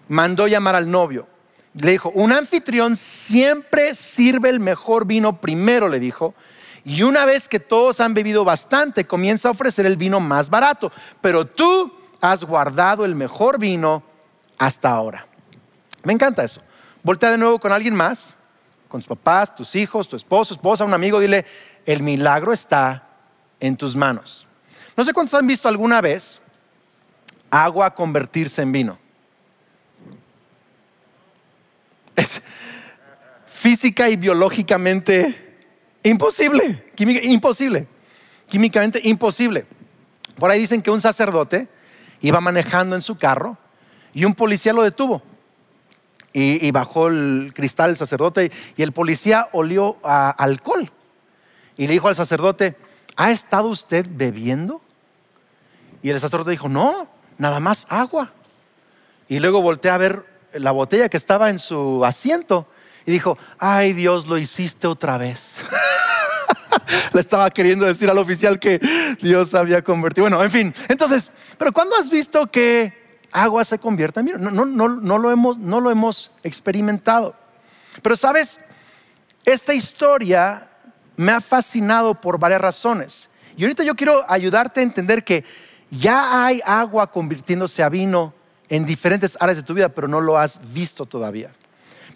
Mandó 0.08 0.48
llamar 0.48 0.74
al 0.74 0.90
novio. 0.90 1.28
Le 1.74 1.92
dijo, 1.92 2.10
un 2.10 2.32
anfitrión 2.32 2.96
siempre 2.96 3.94
sirve 3.94 4.48
el 4.48 4.58
mejor 4.58 5.06
vino 5.06 5.40
primero, 5.40 5.88
le 5.88 6.00
dijo, 6.00 6.34
y 6.88 7.02
una 7.02 7.26
vez 7.26 7.50
que 7.50 7.60
todos 7.60 8.00
han 8.00 8.14
bebido 8.14 8.46
bastante, 8.46 9.06
comienza 9.06 9.48
a 9.48 9.50
ofrecer 9.50 9.84
el 9.84 9.98
vino 9.98 10.20
más 10.20 10.48
barato. 10.48 10.90
Pero 11.20 11.46
tú 11.46 11.92
has 12.18 12.42
guardado 12.42 13.04
el 13.04 13.14
mejor 13.14 13.58
vino 13.58 14.02
hasta 14.56 14.88
ahora. 14.88 15.26
Me 16.04 16.14
encanta 16.14 16.42
eso. 16.42 16.62
Voltea 17.02 17.32
de 17.32 17.36
nuevo 17.36 17.58
con 17.58 17.72
alguien 17.72 17.94
más, 17.94 18.38
con 18.88 19.02
tus 19.02 19.06
papás, 19.06 19.54
tus 19.54 19.74
hijos, 19.74 20.08
tu 20.08 20.16
esposo, 20.16 20.54
esposa, 20.54 20.86
un 20.86 20.94
amigo, 20.94 21.20
dile, 21.20 21.44
el 21.84 22.02
milagro 22.02 22.54
está 22.54 23.06
en 23.60 23.76
tus 23.76 23.94
manos. 23.94 24.48
No 24.96 25.04
sé 25.04 25.12
cuántos 25.12 25.38
han 25.38 25.46
visto 25.46 25.68
alguna 25.68 26.00
vez 26.00 26.40
agua 27.50 27.94
convertirse 27.94 28.62
en 28.62 28.72
vino. 28.72 28.98
Es 32.16 32.40
física 33.44 34.08
y 34.08 34.16
biológicamente 34.16 35.47
Imposible, 36.02 36.92
imposible, 36.96 37.86
químicamente 38.46 39.00
imposible. 39.04 39.66
Por 40.38 40.50
ahí 40.50 40.60
dicen 40.60 40.82
que 40.82 40.90
un 40.90 41.00
sacerdote 41.00 41.68
iba 42.20 42.40
manejando 42.40 42.94
en 42.94 43.02
su 43.02 43.16
carro 43.16 43.56
y 44.14 44.24
un 44.24 44.34
policía 44.34 44.72
lo 44.72 44.82
detuvo. 44.82 45.22
Y, 46.32 46.70
bajó 46.70 47.08
el 47.08 47.52
cristal 47.52 47.90
el 47.90 47.96
sacerdote 47.96 48.52
y 48.76 48.82
el 48.82 48.92
policía 48.92 49.48
olió 49.52 49.96
a 50.04 50.30
alcohol. 50.30 50.88
Y 51.76 51.86
le 51.86 51.94
dijo 51.94 52.06
al 52.06 52.14
sacerdote, 52.14 52.76
¿ha 53.16 53.32
estado 53.32 53.68
usted 53.68 54.06
bebiendo? 54.08 54.80
Y 56.00 56.10
el 56.10 56.20
sacerdote 56.20 56.52
dijo, 56.52 56.68
no, 56.68 57.08
nada 57.38 57.58
más 57.58 57.86
agua. 57.88 58.32
Y 59.28 59.40
luego 59.40 59.62
volteé 59.62 59.90
a 59.90 59.98
ver 59.98 60.24
la 60.52 60.70
botella 60.70 61.08
que 61.08 61.16
estaba 61.16 61.50
en 61.50 61.58
su 61.58 62.04
asiento 62.04 62.68
y 63.08 63.10
dijo, 63.10 63.38
ay 63.58 63.94
Dios, 63.94 64.26
lo 64.26 64.36
hiciste 64.36 64.86
otra 64.86 65.16
vez. 65.16 65.64
Le 67.14 67.20
estaba 67.22 67.48
queriendo 67.50 67.86
decir 67.86 68.10
al 68.10 68.18
oficial 68.18 68.60
que 68.60 68.78
Dios 69.22 69.54
había 69.54 69.80
convertido. 69.82 70.24
Bueno, 70.24 70.44
en 70.44 70.50
fin, 70.50 70.74
entonces, 70.88 71.32
pero 71.56 71.72
¿cuándo 71.72 71.96
has 71.96 72.10
visto 72.10 72.48
que 72.48 73.22
agua 73.32 73.64
se 73.64 73.78
convierta 73.78 74.20
en 74.20 74.26
vino? 74.26 74.38
No, 74.38 74.66
no, 74.66 74.88
no, 74.90 75.16
lo 75.16 75.30
hemos, 75.32 75.56
no 75.56 75.80
lo 75.80 75.90
hemos 75.90 76.32
experimentado. 76.42 77.34
Pero 78.02 78.14
sabes, 78.14 78.60
esta 79.46 79.72
historia 79.72 80.68
me 81.16 81.32
ha 81.32 81.40
fascinado 81.40 82.12
por 82.12 82.38
varias 82.38 82.60
razones. 82.60 83.30
Y 83.56 83.62
ahorita 83.62 83.84
yo 83.84 83.94
quiero 83.94 84.22
ayudarte 84.30 84.80
a 84.80 84.82
entender 84.82 85.24
que 85.24 85.46
ya 85.88 86.44
hay 86.44 86.60
agua 86.62 87.10
convirtiéndose 87.10 87.82
a 87.82 87.88
vino 87.88 88.34
en 88.68 88.84
diferentes 88.84 89.38
áreas 89.40 89.56
de 89.56 89.62
tu 89.62 89.72
vida, 89.72 89.88
pero 89.88 90.08
no 90.08 90.20
lo 90.20 90.36
has 90.36 90.60
visto 90.74 91.06
todavía. 91.06 91.50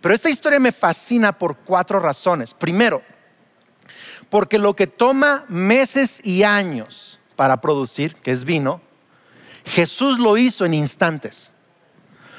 Pero 0.03 0.15
esta 0.15 0.29
historia 0.29 0.59
me 0.59 0.73
fascina 0.73 1.33
por 1.33 1.59
cuatro 1.59 2.01
razones. 2.01 2.53
Primero, 2.53 3.03
porque 4.29 4.59
lo 4.59 4.75
que 4.75 4.89
toma 4.89 5.45
meses 5.49 6.21
y 6.27 6.43
años 6.43 7.21
para 7.37 7.61
producir, 7.61 8.17
que 8.17 8.33
es 8.33 8.45
vino, 8.45 8.81
Jesús 9.65 10.19
lo 10.19 10.37
hizo 10.37 10.67
en 10.67 10.75
instantes. 10.75 11.53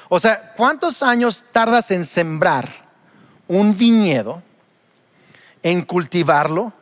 O 0.10 0.20
sea, 0.20 0.54
¿cuántos 0.58 1.02
años 1.02 1.46
tardas 1.52 1.90
en 1.92 2.04
sembrar 2.04 2.70
un 3.48 3.78
viñedo, 3.78 4.44
en 5.62 5.84
cultivarlo? 5.84 6.74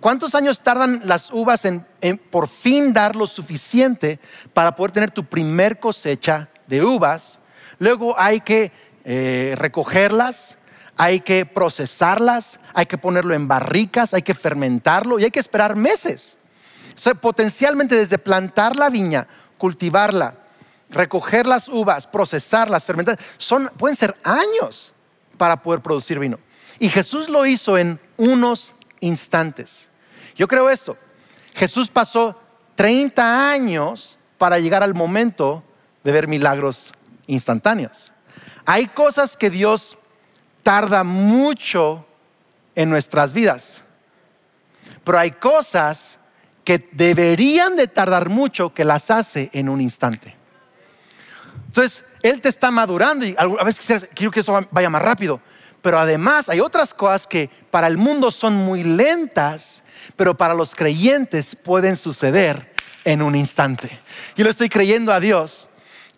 ¿Cuántos 0.00 0.34
años 0.34 0.60
tardan 0.60 1.00
las 1.04 1.30
uvas 1.32 1.64
en, 1.64 1.86
por 2.30 2.48
fin 2.48 2.92
dar 2.92 3.16
lo 3.16 3.26
suficiente 3.26 4.20
para 4.52 4.76
poder 4.76 4.92
tener 4.92 5.10
tu 5.10 5.24
primer 5.24 5.80
cosecha 5.80 6.48
de 6.66 6.84
uvas? 6.84 7.40
Luego 7.78 8.14
hay 8.18 8.40
que 8.40 8.70
eh, 9.04 9.54
recogerlas, 9.56 10.58
hay 10.96 11.20
que 11.20 11.46
procesarlas, 11.46 12.60
hay 12.74 12.86
que 12.86 12.98
ponerlo 12.98 13.34
en 13.34 13.48
barricas, 13.48 14.12
hay 14.12 14.22
que 14.22 14.34
fermentarlo 14.34 15.18
y 15.18 15.24
hay 15.24 15.30
que 15.30 15.40
esperar 15.40 15.76
meses. 15.76 16.36
potencialmente 17.20 17.94
desde 17.94 18.18
plantar 18.18 18.76
la 18.76 18.90
viña, 18.90 19.26
cultivarla, 19.56 20.34
recoger 20.90 21.46
las 21.46 21.68
uvas, 21.68 22.06
procesarlas, 22.06 22.84
fermentar, 22.84 23.18
son, 23.38 23.70
pueden 23.78 23.96
ser 23.96 24.14
años 24.24 24.92
para 25.38 25.62
poder 25.62 25.80
producir 25.80 26.18
vino. 26.18 26.38
Y 26.78 26.88
Jesús 26.88 27.28
lo 27.28 27.46
hizo 27.46 27.78
en 27.78 27.98
unos 28.16 28.74
instantes. 29.00 29.88
Yo 30.36 30.48
creo 30.48 30.68
esto. 30.68 30.96
Jesús 31.54 31.88
pasó 31.88 32.40
30 32.74 33.50
años 33.50 34.18
para 34.38 34.58
llegar 34.58 34.82
al 34.82 34.94
momento 34.94 35.62
de 36.02 36.12
ver 36.12 36.28
milagros 36.28 36.92
instantáneos. 37.26 38.12
Hay 38.72 38.86
cosas 38.86 39.36
que 39.36 39.50
Dios 39.50 39.98
tarda 40.62 41.02
mucho 41.02 42.06
en 42.76 42.88
nuestras 42.88 43.32
vidas, 43.32 43.82
pero 45.02 45.18
hay 45.18 45.32
cosas 45.32 46.20
que 46.62 46.88
deberían 46.92 47.74
de 47.74 47.88
tardar 47.88 48.28
mucho 48.28 48.72
que 48.72 48.84
las 48.84 49.10
hace 49.10 49.50
en 49.54 49.68
un 49.68 49.80
instante. 49.80 50.36
Entonces, 51.66 52.04
Él 52.22 52.40
te 52.40 52.48
está 52.48 52.70
madurando 52.70 53.26
y 53.26 53.34
a 53.36 53.64
veces 53.64 54.08
quiero 54.14 54.30
que 54.30 54.38
eso 54.38 54.64
vaya 54.70 54.88
más 54.88 55.02
rápido, 55.02 55.40
pero 55.82 55.98
además 55.98 56.48
hay 56.48 56.60
otras 56.60 56.94
cosas 56.94 57.26
que 57.26 57.50
para 57.72 57.88
el 57.88 57.98
mundo 57.98 58.30
son 58.30 58.54
muy 58.54 58.84
lentas, 58.84 59.82
pero 60.14 60.36
para 60.36 60.54
los 60.54 60.76
creyentes 60.76 61.56
pueden 61.56 61.96
suceder 61.96 62.72
en 63.04 63.20
un 63.20 63.34
instante. 63.34 63.98
Yo 64.36 64.44
le 64.44 64.50
estoy 64.50 64.68
creyendo 64.68 65.12
a 65.12 65.18
Dios 65.18 65.66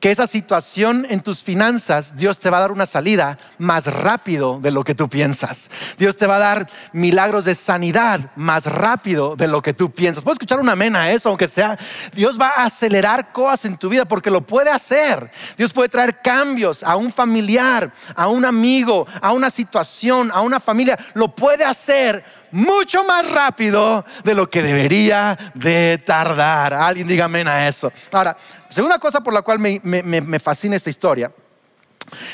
que 0.03 0.11
esa 0.11 0.27
situación 0.27 1.07
en 1.11 1.21
tus 1.21 1.45
finanzas, 1.45 2.17
Dios 2.17 2.41
te 2.41 2.51
va 2.51 2.57
a 2.57 2.63
dar 2.63 2.73
una 2.73 2.87
salida 2.87 3.39
más 3.59 3.87
rápido 3.87 4.59
de 4.61 4.73
lo 4.73 4.83
que 4.83 4.97
tú 4.97 5.09
piensas. 5.09 5.71
Dios 5.97 6.17
te 6.17 6.27
va 6.27 6.37
a 6.37 6.41
dar 6.41 6.69
milagros 6.93 7.45
de 7.45 7.55
sanidad 7.55 8.19
más 8.35 8.67
rápido 8.67 9.37
de 9.37 9.47
lo 9.47 9.63
que 9.63 9.75
tú 9.75 9.93
piensas. 9.93 10.25
Puedes 10.25 10.39
escuchar 10.39 10.59
una 10.59 10.73
amén 10.73 10.97
a 10.97 11.13
eso, 11.13 11.29
aunque 11.29 11.47
sea. 11.47 11.79
Dios 12.13 12.37
va 12.37 12.49
a 12.49 12.65
acelerar 12.65 13.31
cosas 13.31 13.67
en 13.67 13.77
tu 13.77 13.89
vida 13.89 14.05
porque 14.05 14.29
lo 14.29 14.41
puede 14.41 14.71
hacer. 14.71 15.31
Dios 15.57 15.73
puede 15.73 15.89
traer 15.89 16.21
cambios 16.21 16.83
a 16.83 16.97
un 16.97 17.13
familiar, 17.13 17.93
a 18.17 18.27
un 18.27 18.45
amigo, 18.45 19.07
a 19.21 19.33
una 19.33 19.51
situación, 19.51 20.33
a 20.35 20.41
una 20.41 20.59
familia. 20.59 20.99
Lo 21.15 21.29
puede 21.29 21.65
hacer 21.65 22.25
mucho 22.53 23.05
más 23.05 23.31
rápido 23.31 24.05
de 24.25 24.35
lo 24.35 24.49
que 24.49 24.63
debería 24.63 25.53
de 25.55 26.03
tardar. 26.05 26.75
Alguien 26.75 27.09
diga 27.09 27.25
amén 27.25 27.49
a 27.49 27.67
eso. 27.67 27.93
Ahora, 28.13 28.37
segunda 28.69 28.99
cosa 28.99 29.21
por 29.21 29.35
la 29.35 29.43
cual 29.43 29.59
me, 29.59 29.81
me 29.83 30.39
fascina 30.39 30.77
esta 30.77 30.91
historia 30.91 31.33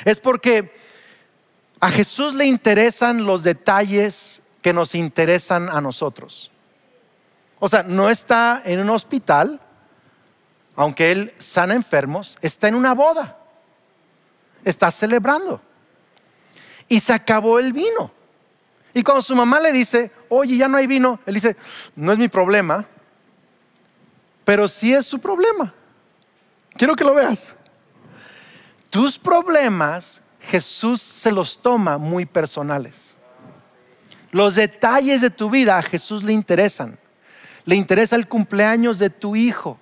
es 0.04 0.20
porque 0.20 0.72
a 1.80 1.90
Jesús 1.90 2.34
le 2.34 2.46
interesan 2.46 3.24
los 3.24 3.42
detalles 3.42 4.42
que 4.62 4.72
nos 4.72 4.94
interesan 4.94 5.68
a 5.68 5.80
nosotros. 5.80 6.50
O 7.60 7.68
sea, 7.68 7.82
no 7.82 8.10
está 8.10 8.62
en 8.64 8.80
un 8.80 8.90
hospital, 8.90 9.60
aunque 10.76 11.12
Él 11.12 11.34
sana 11.38 11.74
enfermos, 11.74 12.38
está 12.40 12.68
en 12.68 12.74
una 12.74 12.94
boda, 12.94 13.38
está 14.64 14.90
celebrando. 14.90 15.60
Y 16.88 17.00
se 17.00 17.12
acabó 17.12 17.58
el 17.58 17.72
vino. 17.72 18.12
Y 18.94 19.02
cuando 19.02 19.22
su 19.22 19.36
mamá 19.36 19.60
le 19.60 19.72
dice, 19.72 20.10
oye, 20.28 20.56
ya 20.56 20.68
no 20.68 20.76
hay 20.76 20.86
vino, 20.86 21.20
él 21.26 21.34
dice, 21.34 21.56
no 21.94 22.12
es 22.12 22.18
mi 22.18 22.28
problema, 22.28 22.86
pero 24.44 24.66
sí 24.66 24.94
es 24.94 25.06
su 25.06 25.18
problema. 25.18 25.74
Quiero 26.76 26.96
que 26.96 27.04
lo 27.04 27.14
veas. 27.14 27.54
Tus 28.90 29.18
problemas 29.18 30.22
Jesús 30.40 31.02
se 31.02 31.30
los 31.30 31.60
toma 31.60 31.98
muy 31.98 32.24
personales. 32.24 33.16
Los 34.30 34.54
detalles 34.54 35.20
de 35.20 35.30
tu 35.30 35.50
vida 35.50 35.76
a 35.76 35.82
Jesús 35.82 36.22
le 36.22 36.32
interesan. 36.32 36.98
Le 37.64 37.76
interesa 37.76 38.16
el 38.16 38.28
cumpleaños 38.28 38.98
de 38.98 39.10
tu 39.10 39.36
hijo. 39.36 39.78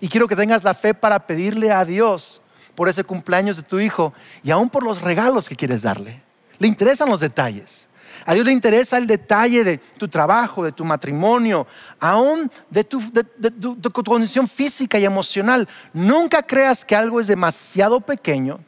Y 0.00 0.08
quiero 0.08 0.26
que 0.26 0.36
tengas 0.36 0.64
la 0.64 0.74
fe 0.74 0.94
para 0.94 1.26
pedirle 1.26 1.70
a 1.70 1.84
Dios 1.84 2.40
por 2.74 2.88
ese 2.88 3.04
cumpleaños 3.04 3.56
de 3.56 3.62
tu 3.62 3.78
hijo 3.78 4.14
y 4.42 4.50
aún 4.50 4.68
por 4.68 4.82
los 4.82 5.02
regalos 5.02 5.48
que 5.48 5.56
quieres 5.56 5.82
darle. 5.82 6.22
Le 6.58 6.66
interesan 6.66 7.08
los 7.08 7.20
detalles. 7.20 7.88
A 8.26 8.34
Dios 8.34 8.46
le 8.46 8.52
interesa 8.52 8.98
el 8.98 9.06
detalle 9.06 9.64
de 9.64 9.78
tu 9.78 10.08
trabajo, 10.08 10.64
de 10.64 10.72
tu 10.72 10.84
matrimonio, 10.84 11.66
aún 11.98 12.50
de 12.68 12.84
tu, 12.84 13.00
tu 13.00 13.90
condición 13.90 14.46
física 14.46 14.98
y 14.98 15.04
emocional. 15.04 15.68
Nunca 15.92 16.42
creas 16.42 16.84
que 16.84 16.96
algo 16.96 17.20
es 17.20 17.26
demasiado 17.26 18.00
pequeño 18.00 18.60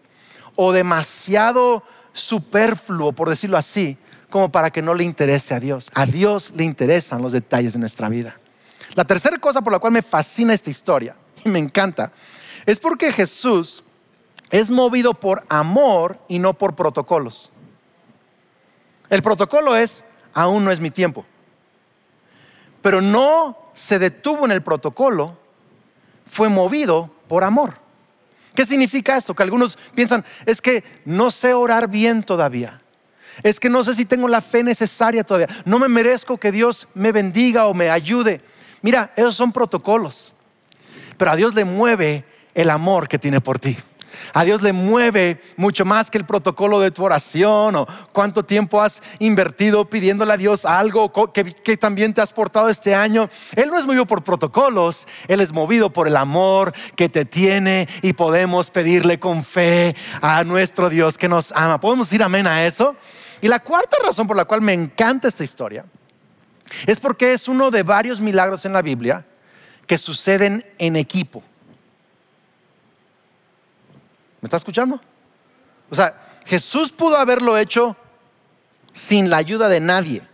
o 0.56 0.73
demasiado 0.73 1.82
superfluo, 2.12 3.12
por 3.12 3.28
decirlo 3.28 3.56
así, 3.56 3.97
como 4.30 4.50
para 4.50 4.71
que 4.71 4.82
no 4.82 4.94
le 4.94 5.04
interese 5.04 5.54
a 5.54 5.61
Dios. 5.61 5.90
A 5.94 6.06
Dios 6.06 6.52
le 6.56 6.64
interesan 6.64 7.23
los 7.23 7.32
detalles 7.32 7.75
de 7.75 7.78
nuestra 7.78 8.09
vida. 8.09 8.37
La 8.94 9.04
tercera 9.04 9.38
cosa 9.38 9.62
por 9.62 9.73
la 9.73 9.78
cual 9.78 9.92
me 9.92 10.02
fascina 10.02 10.52
esta 10.52 10.71
historia 10.71 11.16
y 11.44 11.49
me 11.49 11.59
encanta 11.59 12.12
es 12.66 12.78
porque 12.78 13.12
Jesús 13.12 13.85
es 14.50 14.71
movido 14.71 15.14
por 15.14 15.44
amor 15.49 16.18
y 16.28 16.38
no 16.38 16.54
por 16.54 16.75
protocolos. 16.75 17.51
El 19.12 19.23
protocolo 19.23 19.76
es, 19.76 20.04
aún 20.33 20.64
no 20.64 20.73
es 20.73 20.81
mi 20.81 20.90
tiempo. 20.90 21.26
Pero 22.81 23.02
no 23.02 23.59
se 23.75 23.99
detuvo 23.99 24.47
en 24.47 24.52
el 24.52 24.62
protocolo, 24.62 25.37
fue 26.25 26.49
movido 26.49 27.11
por 27.28 27.45
amor. 27.45 27.75
¿Qué 28.54 28.64
significa 28.64 29.14
esto? 29.14 29.35
Que 29.35 29.42
algunos 29.42 29.76
piensan, 29.95 30.25
es 30.47 30.62
que 30.62 30.83
no 31.04 31.31
sé 31.31 31.52
orar 31.52 31.88
bien 31.88 32.23
todavía. 32.23 32.81
Es 33.42 33.61
que 33.61 33.69
no 33.69 33.85
sé 33.85 33.92
si 33.92 34.07
tengo 34.07 34.28
la 34.28 34.40
fe 34.40 34.62
necesaria 34.62 35.25
todavía. 35.25 35.54
No 35.66 35.78
me 35.78 35.88
merezco 35.88 36.38
que 36.38 36.50
Dios 36.50 36.88
me 36.95 37.12
bendiga 37.12 37.66
o 37.66 37.75
me 37.75 37.90
ayude. 37.90 38.40
Mira, 38.81 39.12
esos 39.14 39.37
son 39.37 39.52
protocolos. 39.52 40.33
Pero 41.19 41.33
a 41.33 41.37
Dios 41.37 41.54
le 41.54 41.66
mueve 41.66 42.25
el 42.54 42.71
amor 42.71 43.09
que 43.09 43.19
tiene 43.19 43.42
por 43.42 43.59
ti. 43.59 43.76
A 44.32 44.44
Dios 44.44 44.62
le 44.62 44.72
mueve 44.72 45.40
mucho 45.56 45.84
más 45.84 46.10
que 46.10 46.18
el 46.18 46.24
protocolo 46.24 46.80
de 46.80 46.90
tu 46.90 47.04
oración 47.04 47.76
o 47.76 47.86
cuánto 48.12 48.44
tiempo 48.44 48.80
has 48.80 49.02
invertido 49.18 49.84
pidiéndole 49.84 50.32
a 50.32 50.36
Dios 50.36 50.64
algo 50.64 51.12
que, 51.32 51.76
también 51.76 52.14
te 52.14 52.20
has 52.20 52.32
portado 52.32 52.68
este 52.68 52.94
año. 52.94 53.28
Él 53.56 53.70
no 53.70 53.78
es 53.78 53.86
movido 53.86 54.06
por 54.06 54.22
protocolos, 54.22 55.06
Él 55.28 55.40
es 55.40 55.52
movido 55.52 55.90
por 55.90 56.08
el 56.08 56.16
amor 56.16 56.72
que 56.96 57.08
te 57.08 57.24
tiene 57.24 57.88
y 58.02 58.12
podemos 58.12 58.70
pedirle 58.70 59.18
con 59.18 59.44
fe 59.44 59.94
a 60.20 60.44
nuestro 60.44 60.90
Dios 60.90 61.18
que 61.18 61.28
nos 61.28 61.52
ama. 61.52 61.80
¿Podemos 61.80 62.08
decir 62.08 62.22
amén 62.22 62.46
a 62.46 62.64
eso? 62.64 62.96
Y 63.40 63.48
la 63.48 63.60
cuarta 63.60 63.96
razón 64.04 64.26
por 64.26 64.36
la 64.36 64.44
cual 64.44 64.60
me 64.60 64.72
encanta 64.72 65.28
esta 65.28 65.44
historia 65.44 65.84
es 66.86 67.00
porque 67.00 67.32
es 67.32 67.48
uno 67.48 67.70
de 67.70 67.82
varios 67.82 68.20
milagros 68.20 68.64
en 68.64 68.72
la 68.72 68.82
Biblia 68.82 69.26
que 69.86 69.98
suceden 69.98 70.64
en 70.78 70.96
equipo. 70.96 71.42
¿Me 74.42 74.49
está 74.49 74.56
escuchando? 74.56 75.00
O 75.88 75.94
sea, 75.94 76.14
Jesús 76.44 76.90
pudo 76.90 77.16
haberlo 77.16 77.56
hecho 77.56 77.96
sin 78.92 79.31
la 79.31 79.37
ayuda 79.37 79.68
de 79.68 79.81
nadie. 79.81 80.28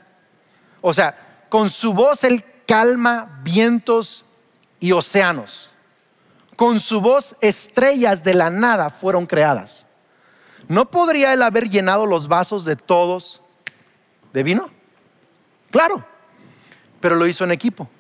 O 0.81 0.94
sea, 0.94 1.44
con 1.51 1.68
su 1.68 1.92
voz 1.92 2.25
Él 2.25 2.42
calma 2.66 3.40
vientos 3.42 4.25
y 4.81 4.92
océanos. 4.92 5.71
Con 6.57 6.81
su 6.81 7.03
voz 7.03 7.37
estrellas 7.42 8.25
de 8.25 8.33
la 8.33 8.49
nada 8.49 8.88
fueron 8.88 9.27
creadas. 9.27 9.87
¿No 10.68 10.90
podría 10.90 11.35
Él 11.35 11.42
haber 11.42 11.68
llenado 11.68 12.07
los 12.07 12.29
vasos 12.29 12.64
de 12.64 12.77
todos 12.77 13.42
de 14.33 14.42
vino? 14.42 14.71
Claro, 15.71 16.03
pero 17.01 17.14
lo 17.14 17.27
hizo 17.27 17.44
en 17.44 17.53
equipo. 17.53 17.90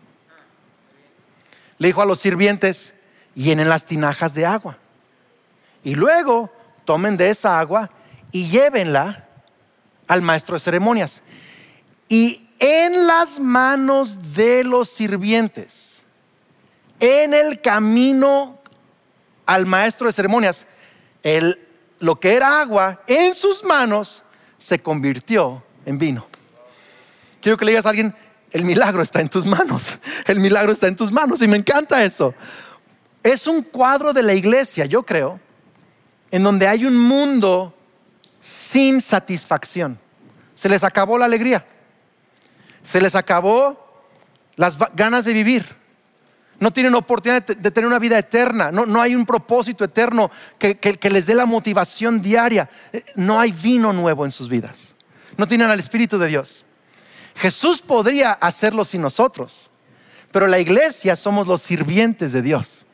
Le 1.76 1.88
dijo 1.88 2.00
a 2.00 2.06
los 2.06 2.18
sirvientes, 2.18 2.94
llenen 3.34 3.68
las 3.68 3.84
tinajas 3.84 4.32
de 4.32 4.46
agua. 4.46 4.78
Y 5.88 5.94
luego 5.94 6.52
tomen 6.84 7.16
de 7.16 7.30
esa 7.30 7.58
agua 7.58 7.88
y 8.30 8.50
llévenla 8.50 9.26
al 10.06 10.20
maestro 10.20 10.52
de 10.56 10.60
ceremonias. 10.60 11.22
Y 12.10 12.46
en 12.58 13.06
las 13.06 13.40
manos 13.40 14.34
de 14.34 14.64
los 14.64 14.90
sirvientes, 14.90 16.02
en 17.00 17.32
el 17.32 17.62
camino 17.62 18.58
al 19.46 19.64
maestro 19.64 20.08
de 20.08 20.12
ceremonias, 20.12 20.66
el, 21.22 21.58
lo 22.00 22.20
que 22.20 22.34
era 22.34 22.60
agua 22.60 23.00
en 23.06 23.34
sus 23.34 23.64
manos 23.64 24.22
se 24.58 24.80
convirtió 24.80 25.64
en 25.86 25.96
vino. 25.96 26.26
Quiero 27.40 27.56
que 27.56 27.64
le 27.64 27.70
digas 27.70 27.86
a 27.86 27.88
alguien, 27.88 28.14
el 28.50 28.66
milagro 28.66 29.00
está 29.00 29.22
en 29.22 29.30
tus 29.30 29.46
manos, 29.46 30.00
el 30.26 30.38
milagro 30.38 30.70
está 30.70 30.86
en 30.86 30.96
tus 30.96 31.10
manos 31.10 31.40
y 31.40 31.48
me 31.48 31.56
encanta 31.56 32.04
eso. 32.04 32.34
Es 33.22 33.46
un 33.46 33.62
cuadro 33.62 34.12
de 34.12 34.22
la 34.22 34.34
iglesia, 34.34 34.84
yo 34.84 35.02
creo, 35.02 35.40
en 36.30 36.42
donde 36.42 36.68
hay 36.68 36.84
un 36.84 36.96
mundo 36.96 37.74
sin 38.40 39.00
satisfacción. 39.00 39.98
Se 40.54 40.68
les 40.68 40.84
acabó 40.84 41.18
la 41.18 41.26
alegría. 41.26 41.64
Se 42.82 43.00
les 43.00 43.14
acabó 43.14 44.02
las 44.56 44.76
ganas 44.94 45.24
de 45.24 45.32
vivir. 45.32 45.64
No 46.60 46.72
tienen 46.72 46.94
oportunidad 46.94 47.46
de 47.46 47.70
tener 47.70 47.86
una 47.86 48.00
vida 48.00 48.18
eterna. 48.18 48.72
No, 48.72 49.00
hay 49.00 49.14
un 49.14 49.24
propósito 49.24 49.84
eterno 49.84 50.30
que, 50.58 50.76
que 50.76 51.10
les 51.10 51.26
dé 51.26 51.34
la 51.34 51.46
motivación 51.46 52.20
diaria. 52.20 52.68
Eh, 52.92 53.04
no 53.14 53.38
hay 53.38 53.52
vino 53.52 53.92
nuevo 53.92 54.24
en 54.24 54.32
sus 54.32 54.48
vidas. 54.48 54.96
No 55.36 55.46
tienen 55.46 55.70
al 55.70 55.78
Espíritu 55.78 56.18
de 56.18 56.26
Dios. 56.26 56.64
Jesús 57.36 57.80
podría 57.80 58.32
hacerlo 58.32 58.84
sin 58.84 59.00
nosotros, 59.00 59.70
pero 60.32 60.48
la 60.48 60.58
iglesia 60.58 61.14
somos 61.14 61.46
los 61.46 61.62
sirvientes 61.62 62.32
de 62.32 62.42
Dios 62.42 62.84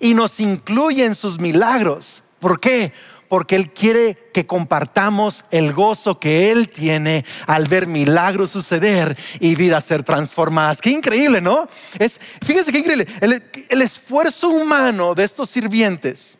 y 0.00 0.14
nos 0.14 0.40
incluye 0.40 1.04
en 1.04 1.14
sus 1.14 1.38
milagros 1.38 2.22
¿Por 2.46 2.60
qué? 2.60 2.92
Porque 3.28 3.56
Él 3.56 3.72
quiere 3.72 4.30
que 4.32 4.46
compartamos 4.46 5.46
el 5.50 5.72
gozo 5.72 6.20
que 6.20 6.52
Él 6.52 6.68
tiene 6.68 7.24
al 7.48 7.66
ver 7.66 7.88
milagros 7.88 8.50
suceder 8.50 9.18
y 9.40 9.56
vidas 9.56 9.84
ser 9.84 10.04
transformadas. 10.04 10.80
Qué 10.80 10.90
increíble, 10.90 11.40
¿no? 11.40 11.68
Es, 11.98 12.20
fíjense 12.44 12.70
qué 12.70 12.78
increíble. 12.78 13.08
El, 13.20 13.42
el 13.68 13.82
esfuerzo 13.82 14.50
humano 14.50 15.16
de 15.16 15.24
estos 15.24 15.50
sirvientes 15.50 16.38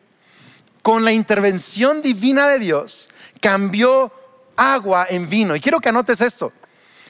con 0.80 1.04
la 1.04 1.10
intervención 1.10 2.02
divina 2.02 2.46
de 2.46 2.60
Dios 2.60 3.08
cambió 3.40 4.12
agua 4.54 5.08
en 5.10 5.28
vino. 5.28 5.56
Y 5.56 5.60
quiero 5.60 5.80
que 5.80 5.88
anotes 5.88 6.20
esto. 6.20 6.52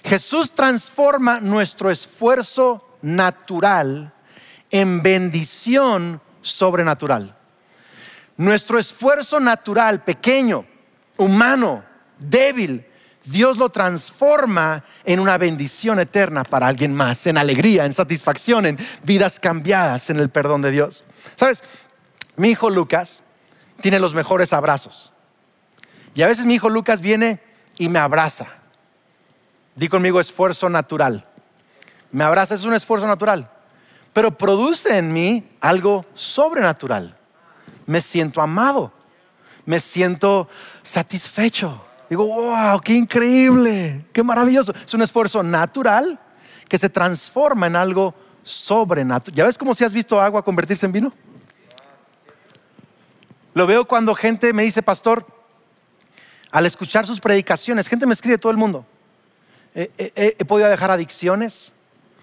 Jesús 0.05 0.53
transforma 0.53 1.39
nuestro 1.43 1.91
esfuerzo 1.91 2.97
natural 3.03 4.15
en 4.71 5.03
bendición 5.03 6.19
sobrenatural. 6.41 7.36
Nuestro 8.37 8.79
esfuerzo 8.79 9.41
natural, 9.41 10.05
pequeño, 10.05 10.67
humano, 11.17 11.83
débil, 12.19 12.85
Dios 13.25 13.57
lo 13.57 13.71
transforma 13.71 14.85
en 15.05 15.19
una 15.21 15.39
bendición 15.39 15.99
eterna 15.99 16.45
para 16.45 16.69
alguien 16.69 16.95
más, 16.95 17.27
en 17.27 17.39
alegría, 17.39 17.85
en 17.85 17.93
satisfacción, 17.93 18.67
en 18.67 18.79
vidas 19.03 19.41
cambiadas, 19.41 20.11
en 20.11 20.19
el 20.19 20.29
perdón 20.29 20.63
de 20.63 20.71
Dios. 20.71 21.05
¿Sabes? 21.35 21.65
Mi 22.37 22.51
hijo 22.51 22.71
Lucas 22.71 23.23
tiene 23.81 23.99
los 23.99 24.15
mejores 24.15 24.53
abrazos. 24.53 25.13
Y 26.15 26.23
a 26.23 26.27
veces 26.27 26.45
mi 26.45 26.55
hijo 26.55 26.69
Lucas 26.69 27.01
viene 27.01 27.41
y 27.79 27.89
me 27.89 27.99
abraza. 27.99 28.47
Di 29.75 29.89
conmigo 29.89 30.21
esfuerzo 30.21 30.69
natural. 30.69 31.27
Me 32.13 32.23
abraza, 32.23 32.55
es 32.55 32.65
un 32.65 32.75
esfuerzo 32.75 33.07
natural. 33.07 33.51
Pero 34.13 34.31
produce 34.31 34.97
en 34.97 35.13
mí 35.13 35.57
algo 35.61 36.07
sobrenatural 36.15 37.17
me 37.87 38.01
siento 38.01 38.43
amado, 38.43 38.93
me 39.65 39.81
siento 39.81 40.49
satisfecho, 40.83 41.87
Digo, 42.09 42.25
wow, 42.25 42.81
qué 42.81 42.95
increíble, 42.95 44.05
qué 44.13 44.23
maravilloso. 44.23 44.73
Es 44.85 44.95
un 44.95 45.03
esfuerzo 45.03 45.43
natural 45.43 46.19
que 46.69 46.79
se 46.79 46.89
transforma 46.89 47.67
en 47.67 47.77
algo 47.77 48.15
sobrenatural. 48.45 49.37
¿Ya 49.37 49.45
ves 49.45 49.59
cómo 49.59 49.75
si 49.75 49.85
has 49.85 49.93
visto 49.93 50.21
agua 50.21 50.45
convertirse 50.45 50.87
en 50.87 50.93
vino? 50.93 51.13
Lo 53.55 53.67
veo 53.67 53.87
cuando 53.87 54.15
gente 54.15 54.53
me 54.53 54.63
dice, 54.63 54.83
pastor, 54.83 55.27
al 56.53 56.67
escuchar 56.67 57.07
sus 57.07 57.21
predicaciones, 57.21 57.89
gente 57.89 58.07
me 58.07 58.13
escribe 58.13 58.39
todo 58.39 58.53
el 58.53 58.59
mundo. 58.59 58.87
he 59.75 60.45
podido 60.47 60.69
dejar 60.69 60.91
adicciones, 60.91 61.73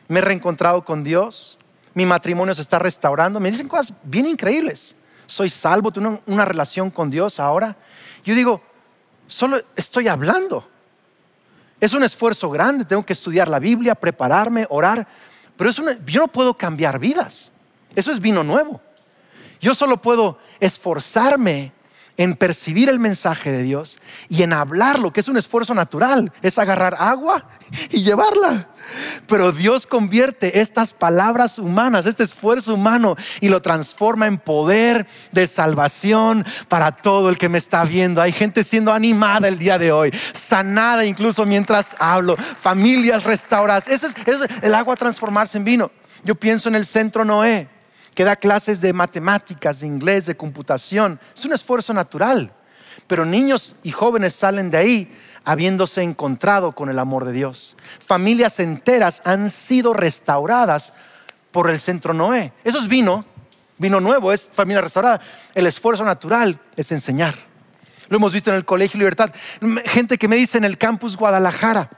me 0.07 0.19
he 0.19 0.21
reencontrado 0.21 0.85
con 0.85 1.03
Dios, 1.03 1.57
mi 1.93 2.05
matrimonio 2.05 2.55
se 2.55 2.61
está 2.61 2.79
restaurando. 2.79 3.39
Me 3.39 3.51
dicen 3.51 3.67
cosas 3.67 3.93
bien 4.03 4.27
increíbles. 4.27 4.95
Soy 5.25 5.49
salvo, 5.49 5.91
tengo 5.91 6.21
una 6.27 6.45
relación 6.45 6.89
con 6.89 7.09
Dios 7.09 7.39
ahora. 7.39 7.75
Yo 8.23 8.35
digo, 8.35 8.61
solo 9.27 9.61
estoy 9.75 10.07
hablando. 10.07 10.67
Es 11.79 11.93
un 11.93 12.03
esfuerzo 12.03 12.49
grande, 12.49 12.85
tengo 12.85 13.05
que 13.05 13.13
estudiar 13.13 13.47
la 13.47 13.59
Biblia, 13.59 13.95
prepararme, 13.95 14.65
orar, 14.69 15.07
pero 15.57 15.69
es 15.69 15.81
yo 16.05 16.21
no 16.21 16.27
puedo 16.27 16.53
cambiar 16.53 16.99
vidas. 16.99 17.51
Eso 17.95 18.11
es 18.11 18.19
vino 18.19 18.43
nuevo. 18.43 18.81
Yo 19.59 19.75
solo 19.75 20.01
puedo 20.01 20.39
esforzarme 20.59 21.71
en 22.17 22.35
percibir 22.35 22.89
el 22.89 22.99
mensaje 22.99 23.51
de 23.51 23.63
Dios 23.63 23.97
y 24.29 24.43
en 24.43 24.53
hablarlo, 24.53 25.11
que 25.11 25.19
es 25.19 25.27
un 25.27 25.37
esfuerzo 25.37 25.73
natural, 25.73 26.31
es 26.41 26.59
agarrar 26.59 26.95
agua 26.99 27.47
y 27.89 28.03
llevarla. 28.03 28.69
Pero 29.27 29.51
Dios 29.51 29.87
convierte 29.87 30.59
estas 30.59 30.93
palabras 30.93 31.57
humanas, 31.57 32.05
este 32.05 32.23
esfuerzo 32.23 32.75
humano, 32.75 33.15
y 33.41 33.49
lo 33.49 33.61
transforma 33.61 34.27
en 34.27 34.37
poder 34.37 35.07
de 35.31 35.47
salvación 35.47 36.45
para 36.67 36.91
todo 36.91 37.29
el 37.29 37.37
que 37.37 37.49
me 37.49 37.57
está 37.57 37.83
viendo. 37.85 38.21
Hay 38.21 38.31
gente 38.31 38.63
siendo 38.63 38.93
animada 38.93 39.47
el 39.47 39.57
día 39.57 39.77
de 39.77 39.91
hoy, 39.91 40.13
sanada 40.33 41.05
incluso 41.05 41.45
mientras 41.45 41.95
hablo, 41.99 42.37
familias 42.37 43.23
restauradas. 43.23 43.87
Eso 43.87 44.07
es, 44.07 44.15
es 44.25 44.41
el 44.61 44.75
agua 44.75 44.95
transformarse 44.95 45.57
en 45.57 45.63
vino. 45.63 45.91
Yo 46.23 46.35
pienso 46.35 46.69
en 46.69 46.75
el 46.75 46.85
centro 46.85 47.25
Noé 47.25 47.67
que 48.15 48.23
da 48.23 48.35
clases 48.35 48.81
de 48.81 48.93
matemáticas, 48.93 49.79
de 49.79 49.87
inglés, 49.87 50.25
de 50.25 50.37
computación. 50.37 51.19
Es 51.35 51.45
un 51.45 51.53
esfuerzo 51.53 51.93
natural. 51.93 52.53
Pero 53.07 53.25
niños 53.25 53.75
y 53.83 53.91
jóvenes 53.91 54.33
salen 54.33 54.69
de 54.69 54.77
ahí 54.77 55.17
habiéndose 55.43 56.01
encontrado 56.01 56.73
con 56.73 56.89
el 56.89 56.99
amor 56.99 57.25
de 57.25 57.33
Dios. 57.33 57.75
Familias 57.99 58.59
enteras 58.59 59.21
han 59.25 59.49
sido 59.49 59.93
restauradas 59.93 60.93
por 61.51 61.69
el 61.69 61.79
centro 61.79 62.13
Noé. 62.13 62.53
Eso 62.63 62.79
es 62.79 62.87
vino, 62.87 63.25
vino 63.77 63.99
nuevo, 63.99 64.31
es 64.31 64.49
familia 64.51 64.81
restaurada. 64.81 65.19
El 65.53 65.67
esfuerzo 65.67 66.05
natural 66.05 66.59
es 66.75 66.91
enseñar. 66.91 67.35
Lo 68.09 68.17
hemos 68.17 68.33
visto 68.33 68.51
en 68.51 68.57
el 68.57 68.65
Colegio 68.65 68.97
Libertad. 68.97 69.33
Gente 69.85 70.17
que 70.17 70.27
me 70.27 70.35
dice 70.35 70.57
en 70.57 70.65
el 70.65 70.77
campus 70.77 71.17
Guadalajara, 71.17 71.89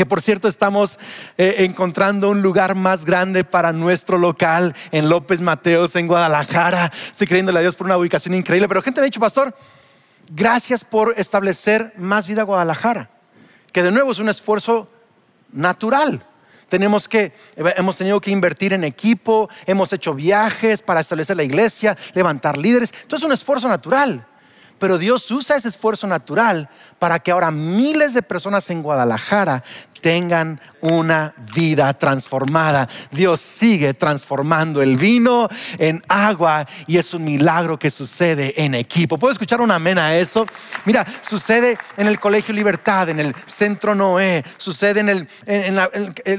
que 0.00 0.06
por 0.06 0.22
cierto 0.22 0.48
estamos 0.48 0.98
eh, 1.36 1.56
encontrando 1.58 2.30
un 2.30 2.40
lugar 2.40 2.74
más 2.74 3.04
grande 3.04 3.44
para 3.44 3.70
nuestro 3.74 4.16
local 4.16 4.74
en 4.92 5.10
López 5.10 5.42
Mateos, 5.42 5.94
en 5.94 6.06
Guadalajara. 6.06 6.90
Estoy 7.10 7.26
creyéndole 7.26 7.58
a 7.58 7.60
Dios 7.60 7.76
por 7.76 7.84
una 7.84 7.98
ubicación 7.98 8.32
increíble, 8.32 8.66
pero 8.66 8.80
gente 8.80 9.02
me 9.02 9.04
ha 9.04 9.10
dicho, 9.10 9.20
pastor, 9.20 9.54
gracias 10.30 10.84
por 10.84 11.12
establecer 11.18 11.92
más 11.98 12.26
vida 12.26 12.44
Guadalajara, 12.44 13.10
que 13.72 13.82
de 13.82 13.90
nuevo 13.90 14.12
es 14.12 14.18
un 14.20 14.30
esfuerzo 14.30 14.88
natural. 15.52 16.24
Tenemos 16.70 17.06
que, 17.06 17.34
hemos 17.56 17.98
tenido 17.98 18.22
que 18.22 18.30
invertir 18.30 18.72
en 18.72 18.84
equipo, 18.84 19.50
hemos 19.66 19.92
hecho 19.92 20.14
viajes 20.14 20.80
para 20.80 21.00
establecer 21.00 21.36
la 21.36 21.42
iglesia, 21.42 21.94
levantar 22.14 22.56
líderes. 22.56 22.90
Entonces 23.02 23.18
es 23.18 23.26
un 23.26 23.32
esfuerzo 23.32 23.68
natural. 23.68 24.26
Pero 24.80 24.98
Dios 24.98 25.30
usa 25.30 25.56
ese 25.56 25.68
esfuerzo 25.68 26.08
natural 26.08 26.68
para 26.98 27.20
que 27.20 27.30
ahora 27.30 27.50
miles 27.50 28.14
de 28.14 28.22
personas 28.22 28.68
en 28.70 28.82
Guadalajara 28.82 29.62
tengan 30.00 30.60
una 30.80 31.34
vida 31.54 31.92
transformada. 31.94 32.88
Dios 33.10 33.40
sigue 33.40 33.94
transformando 33.94 34.82
el 34.82 34.96
vino 34.96 35.48
en 35.78 36.02
agua 36.08 36.66
y 36.86 36.96
es 36.96 37.12
un 37.14 37.24
milagro 37.24 37.78
que 37.78 37.90
sucede 37.90 38.54
en 38.56 38.74
equipo. 38.74 39.18
¿Puedo 39.18 39.32
escuchar 39.32 39.60
un 39.60 39.70
amén 39.70 39.98
a 39.98 40.16
eso? 40.16 40.46
Mira, 40.86 41.06
sucede 41.20 41.78
en 41.96 42.06
el 42.06 42.18
Colegio 42.18 42.54
Libertad, 42.54 43.10
en 43.10 43.20
el 43.20 43.34
Centro 43.46 43.94
Noé, 43.94 44.42
sucede 44.56 45.00
en, 45.00 45.08
el, 45.10 45.28
la 45.76 45.90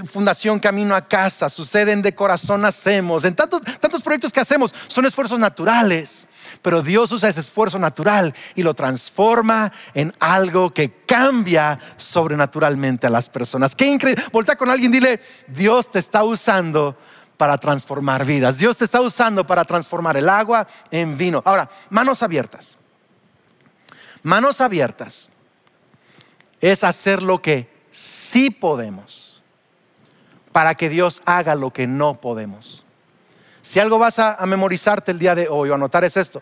Fundación 0.06 0.60
Camino 0.60 0.96
a 0.96 1.08
Casa, 1.08 1.50
sucede 1.50 1.92
en 1.92 2.02
De 2.02 2.16
Corazón 2.16 2.66
Hacemos, 2.66 3.24
en 3.26 3.36
tantos, 3.36 3.62
tantos 3.80 4.02
proyectos 4.02 4.34
que 4.34 4.40
hacemos, 4.40 4.74
son 4.88 5.06
esfuerzos 5.06 5.40
naturales. 5.40 6.28
Pero 6.62 6.82
Dios 6.82 7.12
usa 7.12 7.30
ese 7.30 7.40
esfuerzo 7.40 7.80
natural 7.80 8.34
y 8.56 8.64
lo 8.64 8.74
transforma 8.74 9.72
en 9.94 10.14
algo 10.20 10.74
que 10.74 11.04
cambia 11.06 11.80
sobrenaturalmente 11.98 13.08
a 13.08 13.10
las 13.10 13.30
personas. 13.30 13.76
Qué 13.76 13.86
increíble. 13.86 14.24
Volta 14.32 14.56
con 14.56 14.70
alguien, 14.70 14.92
dile, 14.92 15.20
Dios 15.48 15.92
te 15.92 16.00
está 16.00 16.24
usando 16.24 16.98
para 17.38 17.58
transformar 17.58 18.26
vidas. 18.26 18.58
Dios 18.58 18.78
te 18.78 18.86
está 18.86 19.02
usando 19.02 19.48
para 19.48 19.66
transformar 19.66 20.16
el 20.18 20.30
agua 20.30 20.68
en 20.92 21.18
vino. 21.18 21.42
Ahora, 21.44 21.70
manos 21.90 22.22
abiertas. 22.22 22.78
Manos 24.24 24.62
abiertas 24.62 25.32
es 26.60 26.84
hacer 26.84 27.24
lo 27.24 27.42
que 27.42 27.68
sí 27.90 28.52
podemos 28.52 29.42
para 30.52 30.76
que 30.76 30.90
Dios 30.90 31.22
haga 31.26 31.56
lo 31.56 31.72
que 31.72 31.88
no 31.88 32.22
podemos. 32.22 32.81
Si 33.62 33.80
algo 33.80 34.00
vas 34.00 34.20
a, 34.20 34.38
memorizarte 34.46 35.12
el 35.12 35.20
día 35.20 35.36
de 35.36 35.48
hoy 35.48 35.70
o 35.70 35.76
anotar 35.76 36.04
es 36.04 36.18
esto. 36.18 36.42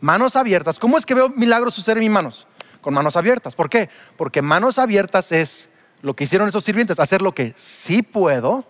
Manos 0.00 0.36
abiertas. 0.36 0.78
¿Cómo 0.78 0.98
es 0.98 1.06
que 1.06 1.14
veo 1.14 1.28
milagros 1.30 1.74
suceder 1.74 1.98
en 1.98 2.04
mis 2.04 2.12
manos? 2.12 2.46
Con 2.80 2.94
manos 2.94 3.16
abiertas. 3.16 3.54
¿Por 3.54 3.68
qué? 3.68 3.88
Porque 4.16 4.42
manos 4.42 4.78
abiertas 4.78 5.32
es 5.32 5.70
lo 6.02 6.14
que 6.14 6.24
hicieron 6.24 6.48
esos 6.48 6.64
sirvientes, 6.64 6.98
hacer 6.98 7.22
lo 7.22 7.32
que 7.34 7.52
sí 7.56 8.02
puedo 8.02 8.64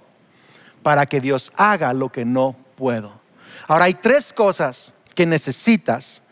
para 0.82 1.06
que 1.06 1.20
Dios 1.20 1.52
haga 1.56 1.92
lo 1.92 2.10
que 2.10 2.24
no 2.24 2.56
puedo. 2.76 3.20
Ahora 3.68 3.84
hay 3.84 3.94
tres 3.94 4.32
cosas 4.32 4.92
que 5.14 5.26
necesitas 5.26 6.22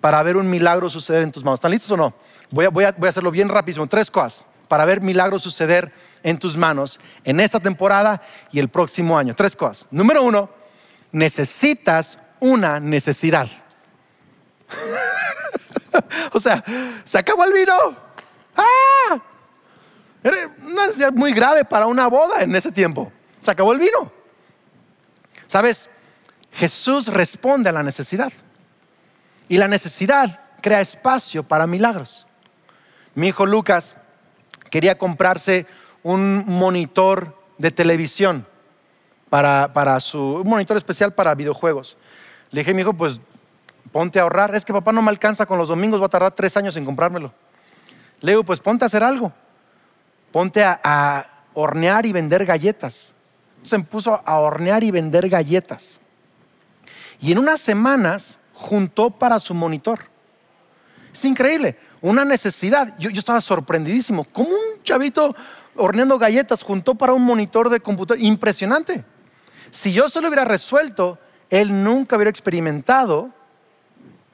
para 0.00 0.22
ver 0.22 0.36
un 0.36 0.48
milagro 0.50 0.90
suceder 0.90 1.22
en 1.22 1.32
tus 1.32 1.42
manos. 1.42 1.58
¿Están 1.58 1.70
listos 1.70 1.90
o 1.92 1.96
no? 1.96 2.14
Voy 2.50 2.84
a, 2.84 2.88
a 2.88 3.08
hacerlo 3.08 3.30
bien 3.30 3.48
rápido. 3.48 3.84
Tres 3.86 4.10
cosas 4.10 4.44
para 4.68 4.84
ver 4.84 5.00
milagros 5.00 5.42
suceder 5.42 5.92
en 6.22 6.38
tus 6.38 6.56
manos 6.56 7.00
en 7.24 7.40
esta 7.40 7.60
temporada 7.60 8.20
y 8.52 8.58
el 8.58 8.68
próximo 8.68 9.16
año. 9.16 9.34
Tres 9.34 9.56
cosas. 9.56 9.86
Número 9.90 10.22
uno, 10.22 10.50
necesitas 11.14 12.18
una 12.40 12.80
necesidad. 12.80 13.48
o 16.32 16.40
sea, 16.40 16.62
se 17.04 17.18
acabó 17.18 17.44
el 17.44 17.52
vino. 17.52 17.72
¡Ah! 18.56 19.22
Era 20.22 20.36
una 20.60 20.86
necesidad 20.86 21.12
muy 21.12 21.32
grave 21.32 21.64
para 21.64 21.86
una 21.86 22.08
boda 22.08 22.42
en 22.42 22.54
ese 22.56 22.72
tiempo. 22.72 23.12
Se 23.42 23.50
acabó 23.50 23.72
el 23.72 23.78
vino. 23.78 24.10
¿Sabes? 25.46 25.88
Jesús 26.52 27.06
responde 27.06 27.68
a 27.68 27.72
la 27.72 27.84
necesidad. 27.84 28.32
Y 29.48 29.58
la 29.58 29.68
necesidad 29.68 30.40
crea 30.60 30.80
espacio 30.80 31.44
para 31.44 31.68
milagros. 31.68 32.26
Mi 33.14 33.28
hijo 33.28 33.46
Lucas 33.46 33.96
quería 34.68 34.98
comprarse 34.98 35.66
un 36.02 36.44
monitor 36.46 37.40
de 37.58 37.70
televisión 37.70 38.46
para, 39.34 39.72
para 39.72 39.98
su 39.98 40.44
monitor 40.46 40.76
especial 40.76 41.12
para 41.12 41.34
videojuegos. 41.34 41.96
Le 42.52 42.60
dije, 42.60 42.72
mi 42.72 42.82
hijo, 42.82 42.94
pues 42.94 43.18
ponte 43.90 44.20
a 44.20 44.22
ahorrar. 44.22 44.54
Es 44.54 44.64
que 44.64 44.72
papá 44.72 44.92
no 44.92 45.02
me 45.02 45.08
alcanza 45.08 45.44
con 45.44 45.58
los 45.58 45.70
domingos, 45.70 46.00
va 46.00 46.06
a 46.06 46.08
tardar 46.08 46.30
tres 46.30 46.56
años 46.56 46.76
en 46.76 46.84
comprármelo. 46.84 47.32
Le 48.20 48.30
digo, 48.30 48.44
pues 48.44 48.60
ponte 48.60 48.84
a 48.84 48.86
hacer 48.86 49.02
algo. 49.02 49.32
Ponte 50.30 50.62
a, 50.62 51.26
hornear 51.52 52.06
y 52.06 52.12
vender 52.12 52.46
galletas. 52.46 53.12
Se 53.64 53.76
puso 53.80 54.22
a 54.24 54.38
hornear 54.38 54.84
y 54.84 54.92
vender 54.92 55.28
galletas. 55.28 55.98
Y 57.20 57.32
en 57.32 57.38
unas 57.38 57.60
semanas 57.60 58.38
juntó 58.52 59.10
para 59.10 59.40
su 59.40 59.52
monitor. 59.52 59.98
Es 61.12 61.24
increíble, 61.24 61.76
una 62.00 62.24
necesidad. 62.24 62.96
Yo, 63.00 63.10
estaba 63.10 63.40
sorprendidísimo. 63.40 64.22
¿Cómo 64.32 64.50
un 64.50 64.80
chavito 64.84 65.34
horneando 65.74 66.20
galletas 66.20 66.62
juntó 66.62 66.94
para 66.94 67.14
un 67.14 67.22
monitor 67.24 67.68
de 67.68 67.80
computador? 67.80 68.22
Impresionante. 68.22 69.04
Si 69.74 69.92
yo 69.92 70.08
se 70.08 70.20
lo 70.20 70.28
hubiera 70.28 70.44
resuelto, 70.44 71.18
él 71.50 71.82
nunca 71.82 72.14
hubiera 72.14 72.30
experimentado 72.30 73.30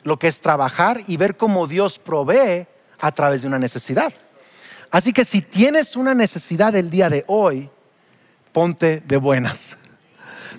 lo 0.03 0.19
que 0.19 0.27
es 0.27 0.43
trabajar 0.43 1.01
y 1.07 1.17
ver 1.17 1.39
cómo 1.39 1.67
Dios 1.67 1.99
provee 1.99 2.67
a 3.01 3.13
través 3.13 3.41
de 3.41 3.49
una 3.49 3.59
necesidad. 3.59 4.13
Así 4.91 5.15
que 5.15 5.25
si 5.25 5.41
tienes 5.41 5.97
una 5.97 6.13
necesidad 6.13 6.77
el 6.77 6.91
día 6.91 7.09
de 7.09 7.25
hoy, 7.27 7.71
ponte 8.53 9.01
de 9.01 9.17
buenas. 9.17 9.79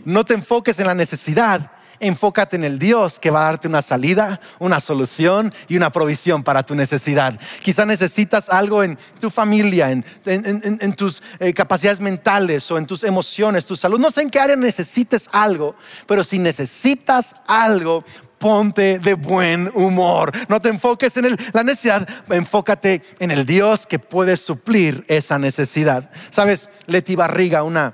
No 0.04 0.26
te 0.26 0.34
enfoques 0.34 0.80
en 0.80 0.88
la 0.88 0.96
necesidad, 0.96 1.70
enfócate 2.02 2.58
en 2.58 2.66
el 2.66 2.78
Dios 2.78 3.20
que 3.20 3.32
va 3.32 3.42
a 3.42 3.46
darte 3.46 3.68
una 3.68 3.82
salida, 3.82 4.42
una 4.60 4.80
solución 4.80 5.54
y 5.70 5.78
una 5.78 5.92
provisión 5.92 6.44
para 6.44 6.64
tu 6.64 6.76
necesidad. 6.76 7.40
Quizá 7.64 7.86
necesitas 7.86 8.50
algo 8.50 8.84
en 8.84 8.98
tu 9.20 9.30
familia, 9.30 9.92
en, 9.92 10.96
tus 10.96 11.22
eh, 11.40 11.54
capacidades 11.54 12.02
mentales 12.02 12.70
o 12.72 12.78
en 12.78 12.86
tus 12.86 13.04
emociones, 13.04 13.66
tu 13.66 13.76
salud. 13.76 14.00
No 14.00 14.12
sé 14.12 14.24
en 14.24 14.30
qué 14.30 14.40
área 14.40 14.56
necesites 14.56 15.30
algo, 15.32 15.76
pero 16.08 16.24
si 16.24 16.40
necesitas 16.40 17.36
algo, 17.48 18.04
ponte 18.40 18.98
de 18.98 19.14
buen 19.14 19.72
humor. 19.76 20.32
No 20.50 20.60
te 20.60 20.70
enfoques 20.70 21.16
en 21.18 21.38
la 21.54 21.64
necesidad, 21.64 22.10
enfócate 22.30 23.04
en 23.20 23.30
el 23.30 23.46
Dios 23.46 23.86
que 23.86 24.00
puede 24.00 24.36
suplir 24.36 25.06
esa 25.08 25.38
necesidad. 25.38 26.10
Sabes, 26.32 26.70
Leti 26.88 27.16
Barriga, 27.16 27.62
una 27.62 27.94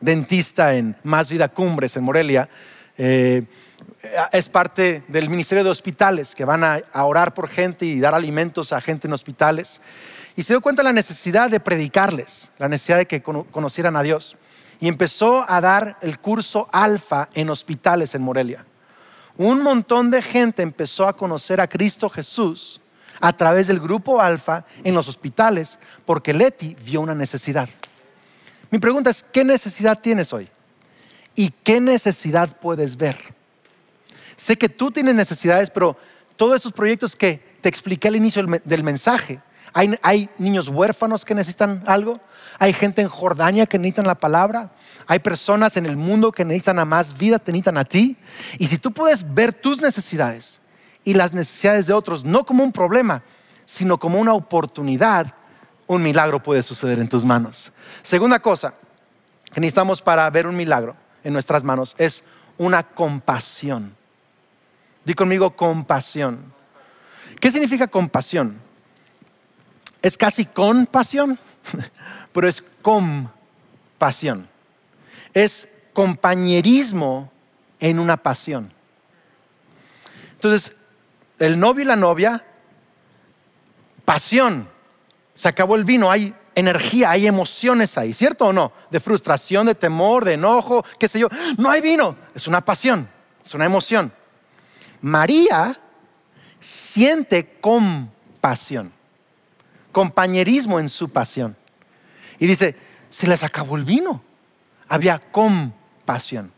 dentista 0.00 0.74
en 0.74 0.96
Más 1.04 1.30
Vida 1.30 1.48
Cumbres 1.48 1.96
en 1.96 2.02
Morelia, 2.02 2.48
eh, 2.98 3.44
es 4.32 4.48
parte 4.48 5.02
del 5.08 5.28
Ministerio 5.28 5.64
de 5.64 5.70
Hospitales, 5.70 6.34
que 6.34 6.44
van 6.44 6.64
a, 6.64 6.80
orar 6.94 7.34
por 7.34 7.48
gente 7.48 7.86
y 7.86 8.00
dar 8.00 8.14
alimentos 8.14 8.72
a 8.72 8.80
gente 8.80 9.06
en 9.06 9.12
hospitales. 9.12 9.80
Y 10.36 10.42
se 10.42 10.54
dio 10.54 10.60
cuenta 10.60 10.82
de 10.82 10.88
la 10.88 10.92
necesidad 10.92 11.50
de 11.50 11.60
predicarles, 11.60 12.50
la 12.58 12.68
necesidad 12.68 12.98
de 12.98 13.06
que 13.06 13.22
conocieran 13.22 13.96
a 13.96 14.02
Dios. 14.02 14.36
Y 14.80 14.88
empezó 14.88 15.44
a 15.48 15.60
dar 15.60 15.96
el 16.00 16.18
curso 16.18 16.68
alfa 16.72 17.28
en 17.34 17.50
hospitales 17.50 18.14
en 18.14 18.22
Morelia. 18.22 18.64
Un 19.36 19.62
montón 19.62 20.10
de 20.10 20.20
gente 20.20 20.62
empezó 20.62 21.06
a 21.06 21.16
conocer 21.16 21.60
a 21.60 21.68
Cristo 21.68 22.08
Jesús 22.08 22.80
a 23.20 23.32
través 23.36 23.68
del 23.68 23.78
grupo 23.78 24.20
alfa 24.20 24.64
en 24.82 24.94
los 24.94 25.08
hospitales 25.08 25.78
porque 26.04 26.34
Leti 26.34 26.76
vio 26.84 27.00
una 27.00 27.14
necesidad. 27.14 27.68
Mi 28.70 28.78
pregunta 28.78 29.10
es, 29.10 29.22
¿qué 29.22 29.44
necesidad 29.44 30.00
tienes 30.00 30.32
hoy? 30.32 30.48
¿Y 31.34 31.50
qué 31.50 31.80
necesidad 31.80 32.56
puedes 32.60 32.96
ver? 32.96 33.16
Sé 34.36 34.56
que 34.56 34.68
tú 34.68 34.90
tienes 34.90 35.14
necesidades, 35.14 35.70
pero 35.70 35.96
todos 36.36 36.60
esos 36.60 36.72
proyectos 36.72 37.16
que 37.16 37.40
te 37.60 37.68
expliqué 37.68 38.08
al 38.08 38.16
inicio 38.16 38.44
del 38.64 38.82
mensaje, 38.82 39.40
hay, 39.72 40.28
niños 40.38 40.68
huérfanos 40.68 41.24
que 41.24 41.34
necesitan 41.34 41.82
algo, 41.86 42.20
hay 42.58 42.72
gente 42.72 43.00
en 43.00 43.08
Jordania 43.08 43.66
que 43.66 43.78
necesitan 43.78 44.06
la 44.06 44.16
palabra, 44.16 44.70
hay 45.06 45.20
personas 45.20 45.76
en 45.76 45.86
el 45.86 45.96
mundo 45.96 46.32
que 46.32 46.44
necesitan 46.44 46.78
a 46.78 46.84
más 46.84 47.16
vida, 47.16 47.38
te 47.38 47.52
necesitan 47.52 47.78
a 47.78 47.84
ti. 47.84 48.16
Y 48.58 48.66
si 48.66 48.78
tú 48.78 48.92
puedes 48.92 49.34
ver 49.34 49.54
tus 49.54 49.80
necesidades 49.80 50.60
y 51.04 51.14
las 51.14 51.32
necesidades 51.32 51.86
de 51.86 51.94
otros, 51.94 52.24
no 52.24 52.44
como 52.44 52.62
un 52.62 52.72
problema, 52.72 53.22
sino 53.64 53.98
como 53.98 54.20
una 54.20 54.34
oportunidad, 54.34 55.34
un 55.86 56.02
milagro 56.02 56.42
puede 56.42 56.62
suceder 56.62 56.98
en 56.98 57.08
tus 57.08 57.24
manos. 57.24 57.72
Segunda 58.02 58.38
cosa 58.40 58.74
que 59.52 59.60
necesitamos 59.60 60.02
para 60.02 60.28
ver 60.30 60.46
un 60.46 60.56
milagro 60.56 60.96
en 61.24 61.32
nuestras 61.32 61.64
manos 61.64 61.94
es 61.98 62.24
una 62.58 62.82
compasión. 62.82 63.94
Di 65.04 65.14
conmigo 65.14 65.56
compasión. 65.56 66.52
¿Qué 67.40 67.50
significa 67.50 67.88
compasión? 67.88 68.58
Es 70.00 70.16
casi 70.16 70.44
compasión, 70.44 71.38
pero 72.32 72.48
es 72.48 72.62
compasión. 72.82 74.48
Es 75.34 75.68
compañerismo 75.92 77.30
en 77.80 77.98
una 77.98 78.16
pasión. 78.16 78.72
Entonces, 80.34 80.76
el 81.38 81.58
novio 81.58 81.82
y 81.82 81.86
la 81.86 81.96
novia, 81.96 82.44
pasión. 84.04 84.68
Se 85.34 85.48
acabó 85.48 85.76
el 85.76 85.84
vino, 85.84 86.10
hay 86.10 86.34
energía, 86.54 87.10
hay 87.10 87.26
emociones 87.26 87.96
ahí, 87.98 88.12
¿cierto 88.12 88.46
o 88.46 88.52
no? 88.52 88.72
De 88.90 89.00
frustración, 89.00 89.66
de 89.66 89.74
temor, 89.74 90.24
de 90.24 90.34
enojo, 90.34 90.84
qué 90.98 91.08
sé 91.08 91.18
yo. 91.18 91.28
No 91.58 91.70
hay 91.70 91.80
vino, 91.80 92.16
es 92.34 92.46
una 92.46 92.64
pasión, 92.64 93.08
es 93.44 93.54
una 93.54 93.64
emoción. 93.64 94.12
María 95.00 95.78
siente 96.60 97.58
compasión, 97.60 98.92
compañerismo 99.90 100.78
en 100.78 100.88
su 100.88 101.08
pasión. 101.08 101.56
Y 102.38 102.46
dice, 102.46 102.76
se 103.10 103.26
les 103.26 103.42
acabó 103.44 103.76
el 103.76 103.84
vino. 103.84 104.22
Había 104.88 105.18
compasión. 105.18 106.52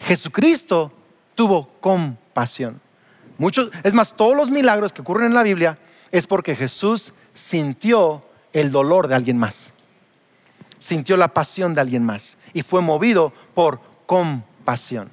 Jesucristo 0.00 0.92
tuvo 1.34 1.68
compasión. 1.80 2.80
Muchos, 3.38 3.70
es 3.82 3.92
más, 3.92 4.16
todos 4.16 4.36
los 4.36 4.50
milagros 4.50 4.92
que 4.92 5.02
ocurren 5.02 5.26
en 5.26 5.34
la 5.34 5.42
Biblia 5.42 5.78
es 6.10 6.26
porque 6.26 6.56
Jesús 6.56 7.12
sintió 7.34 8.25
el 8.60 8.70
dolor 8.70 9.06
de 9.06 9.14
alguien 9.14 9.36
más. 9.36 9.70
Sintió 10.78 11.16
la 11.16 11.28
pasión 11.28 11.74
de 11.74 11.80
alguien 11.80 12.04
más 12.04 12.36
y 12.54 12.62
fue 12.62 12.80
movido 12.80 13.32
por 13.54 13.80
compasión. 14.06 15.10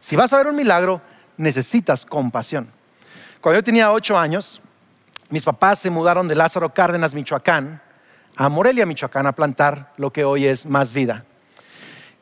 Si 0.00 0.16
vas 0.16 0.32
a 0.32 0.38
ver 0.38 0.48
un 0.48 0.56
milagro, 0.56 1.00
necesitas 1.36 2.04
compasión. 2.04 2.68
Cuando 3.40 3.58
yo 3.58 3.64
tenía 3.64 3.92
ocho 3.92 4.18
años, 4.18 4.60
mis 5.28 5.44
papás 5.44 5.78
se 5.78 5.90
mudaron 5.90 6.26
de 6.26 6.34
Lázaro 6.34 6.74
Cárdenas, 6.74 7.14
Michoacán, 7.14 7.80
a 8.36 8.48
Morelia, 8.48 8.86
Michoacán, 8.86 9.26
a 9.26 9.32
plantar 9.32 9.92
lo 9.96 10.12
que 10.12 10.24
hoy 10.24 10.46
es 10.46 10.66
Más 10.66 10.92
Vida. 10.92 11.24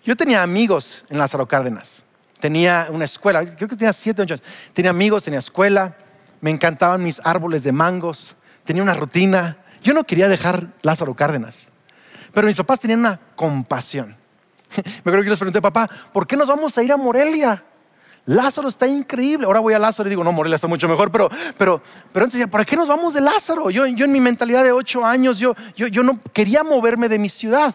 Yo 0.05 0.17
tenía 0.17 0.43
amigos 0.43 1.05
en 1.09 1.19
Lázaro 1.19 1.47
Cárdenas. 1.47 2.05
Tenía 2.41 2.89
una 2.91 3.07
escuela, 3.07 3.43
creo 3.45 3.69
que 3.69 3.77
tenía 3.77 3.93
siete 3.93 4.23
años. 4.23 4.43
Tenía 4.75 4.91
amigos, 4.91 5.25
tenía 5.25 5.39
escuela. 5.39 5.97
Me 6.41 6.51
encantaban 6.51 7.03
mis 7.03 7.21
árboles 7.25 7.63
de 7.63 7.73
mangos. 7.73 8.37
Tenía 8.65 8.83
una 8.83 8.95
rutina. 8.95 9.57
Yo 9.89 9.95
no 9.95 10.05
quería 10.05 10.29
dejar 10.29 10.67
Lázaro 10.83 11.15
Cárdenas. 11.15 11.71
Pero 12.35 12.47
mis 12.47 12.57
papás 12.57 12.79
tenían 12.79 13.01
una 13.01 13.19
compasión. 13.35 14.09
Me 14.77 14.99
acuerdo 15.01 15.23
que 15.23 15.31
les 15.31 15.39
pregunté, 15.39 15.63
papá, 15.63 15.89
¿por 16.13 16.27
qué 16.27 16.37
nos 16.37 16.47
vamos 16.47 16.77
a 16.77 16.83
ir 16.83 16.93
a 16.93 16.99
Morelia? 16.99 17.65
Lázaro 18.27 18.69
está 18.69 18.87
increíble. 18.87 19.47
Ahora 19.47 19.61
voy 19.61 19.73
a 19.73 19.79
Lázaro 19.79 20.07
y 20.07 20.11
digo, 20.11 20.23
no, 20.23 20.31
Morelia 20.31 20.57
está 20.57 20.67
mucho 20.67 20.87
mejor, 20.91 21.11
pero, 21.11 21.31
pero, 21.57 21.81
pero 22.13 22.25
antes 22.25 22.39
decía, 22.39 22.51
¿para 22.51 22.67
qué 22.67 22.77
nos 22.77 22.87
vamos 22.87 23.15
de 23.15 23.23
Lázaro? 23.23 23.71
Yo, 23.71 23.87
yo 23.87 24.05
en 24.05 24.13
mi 24.13 24.21
mentalidad 24.21 24.63
de 24.63 24.73
ocho 24.73 25.07
años, 25.07 25.39
yo, 25.39 25.57
yo, 25.75 25.87
yo 25.87 26.03
no 26.03 26.21
quería 26.35 26.63
moverme 26.63 27.09
de 27.09 27.19
mi 27.19 27.31
ciudad. 27.31 27.75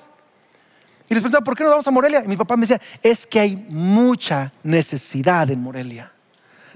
Y 1.09 1.15
les 1.15 1.23
preguntaba, 1.23 1.43
¿por 1.43 1.55
qué 1.55 1.63
nos 1.63 1.71
vamos 1.71 1.87
a 1.87 1.91
Morelia? 1.91 2.23
Y 2.23 2.27
mi 2.27 2.37
papá 2.37 2.55
me 2.55 2.67
decía, 2.67 2.79
es 3.01 3.25
que 3.25 3.39
hay 3.39 3.55
mucha 3.69 4.51
necesidad 4.61 5.49
en 5.49 5.63
Morelia. 5.63 6.11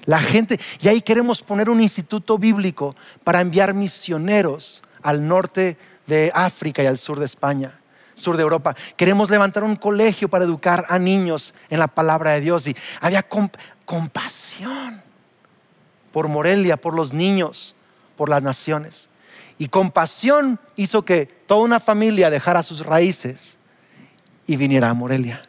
La 0.06 0.20
gente, 0.20 0.60
y 0.82 0.88
ahí 0.88 1.00
queremos 1.00 1.44
poner 1.44 1.70
un 1.70 1.80
instituto 1.80 2.40
bíblico 2.40 2.96
para 3.24 3.40
enviar 3.40 3.76
misioneros 3.76 4.82
al 5.02 5.28
norte 5.28 5.78
de 6.06 6.32
África 6.34 6.84
y 6.84 6.86
al 6.86 6.98
sur 6.98 7.20
de 7.20 7.26
España 7.26 7.80
sur 8.18 8.36
de 8.36 8.44
Europa. 8.44 8.76
Queremos 8.96 9.30
levantar 9.30 9.64
un 9.64 9.76
colegio 9.76 10.28
para 10.28 10.46
educar 10.46 10.86
a 10.90 11.00
niños 11.00 11.54
en 11.70 11.80
la 11.80 11.88
palabra 11.88 12.32
de 12.32 12.42
Dios. 12.42 12.68
Y 12.68 12.76
había 13.00 13.24
compasión 13.86 15.02
por 16.12 16.28
Morelia, 16.28 16.78
por 16.78 16.94
los 16.94 17.14
niños, 17.14 17.76
por 18.16 18.30
las 18.30 18.42
naciones. 18.42 19.10
Y 19.58 19.70
compasión 19.70 20.60
hizo 20.76 21.04
que 21.04 21.26
toda 21.26 21.62
una 21.62 21.80
familia 21.80 22.30
dejara 22.30 22.64
sus 22.64 22.86
raíces 22.86 23.58
y 24.46 24.56
viniera 24.56 24.90
a 24.90 24.94
Morelia. 24.94 25.44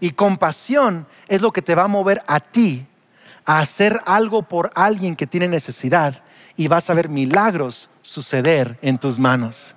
Y 0.00 0.10
compasión 0.10 1.06
es 1.28 1.40
lo 1.40 1.52
que 1.52 1.62
te 1.62 1.74
va 1.74 1.84
a 1.84 1.88
mover 1.88 2.22
a 2.26 2.40
ti 2.40 2.86
a 3.44 3.60
hacer 3.60 4.00
algo 4.06 4.42
por 4.42 4.70
alguien 4.74 5.16
que 5.16 5.26
tiene 5.26 5.48
necesidad 5.48 6.22
y 6.56 6.68
vas 6.68 6.90
a 6.90 6.94
ver 6.94 7.08
milagros 7.08 7.88
suceder 8.06 8.78
en 8.82 8.98
tus 8.98 9.18
manos. 9.18 9.74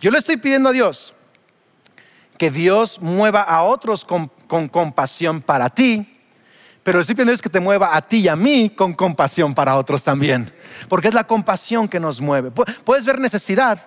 Yo 0.00 0.10
le 0.10 0.18
estoy 0.18 0.36
pidiendo 0.36 0.68
a 0.68 0.72
Dios 0.72 1.14
que 2.36 2.50
Dios 2.50 3.00
mueva 3.00 3.42
a 3.42 3.62
otros 3.62 4.04
con, 4.04 4.28
compasión 4.68 5.40
para 5.40 5.70
ti, 5.70 6.20
pero 6.82 7.00
estoy 7.00 7.14
pidiendo 7.14 7.40
que 7.40 7.48
te 7.48 7.60
mueva 7.60 7.96
a 7.96 8.02
ti 8.02 8.18
y 8.18 8.28
a 8.28 8.36
mí 8.36 8.70
con 8.70 8.94
compasión 8.94 9.54
para 9.54 9.76
otros 9.76 10.02
también, 10.02 10.52
porque 10.88 11.08
es 11.08 11.14
la 11.14 11.24
compasión 11.24 11.88
que 11.88 12.00
nos 12.00 12.20
mueve. 12.20 12.50
Puedes 12.50 13.04
ver 13.04 13.18
necesidad, 13.18 13.78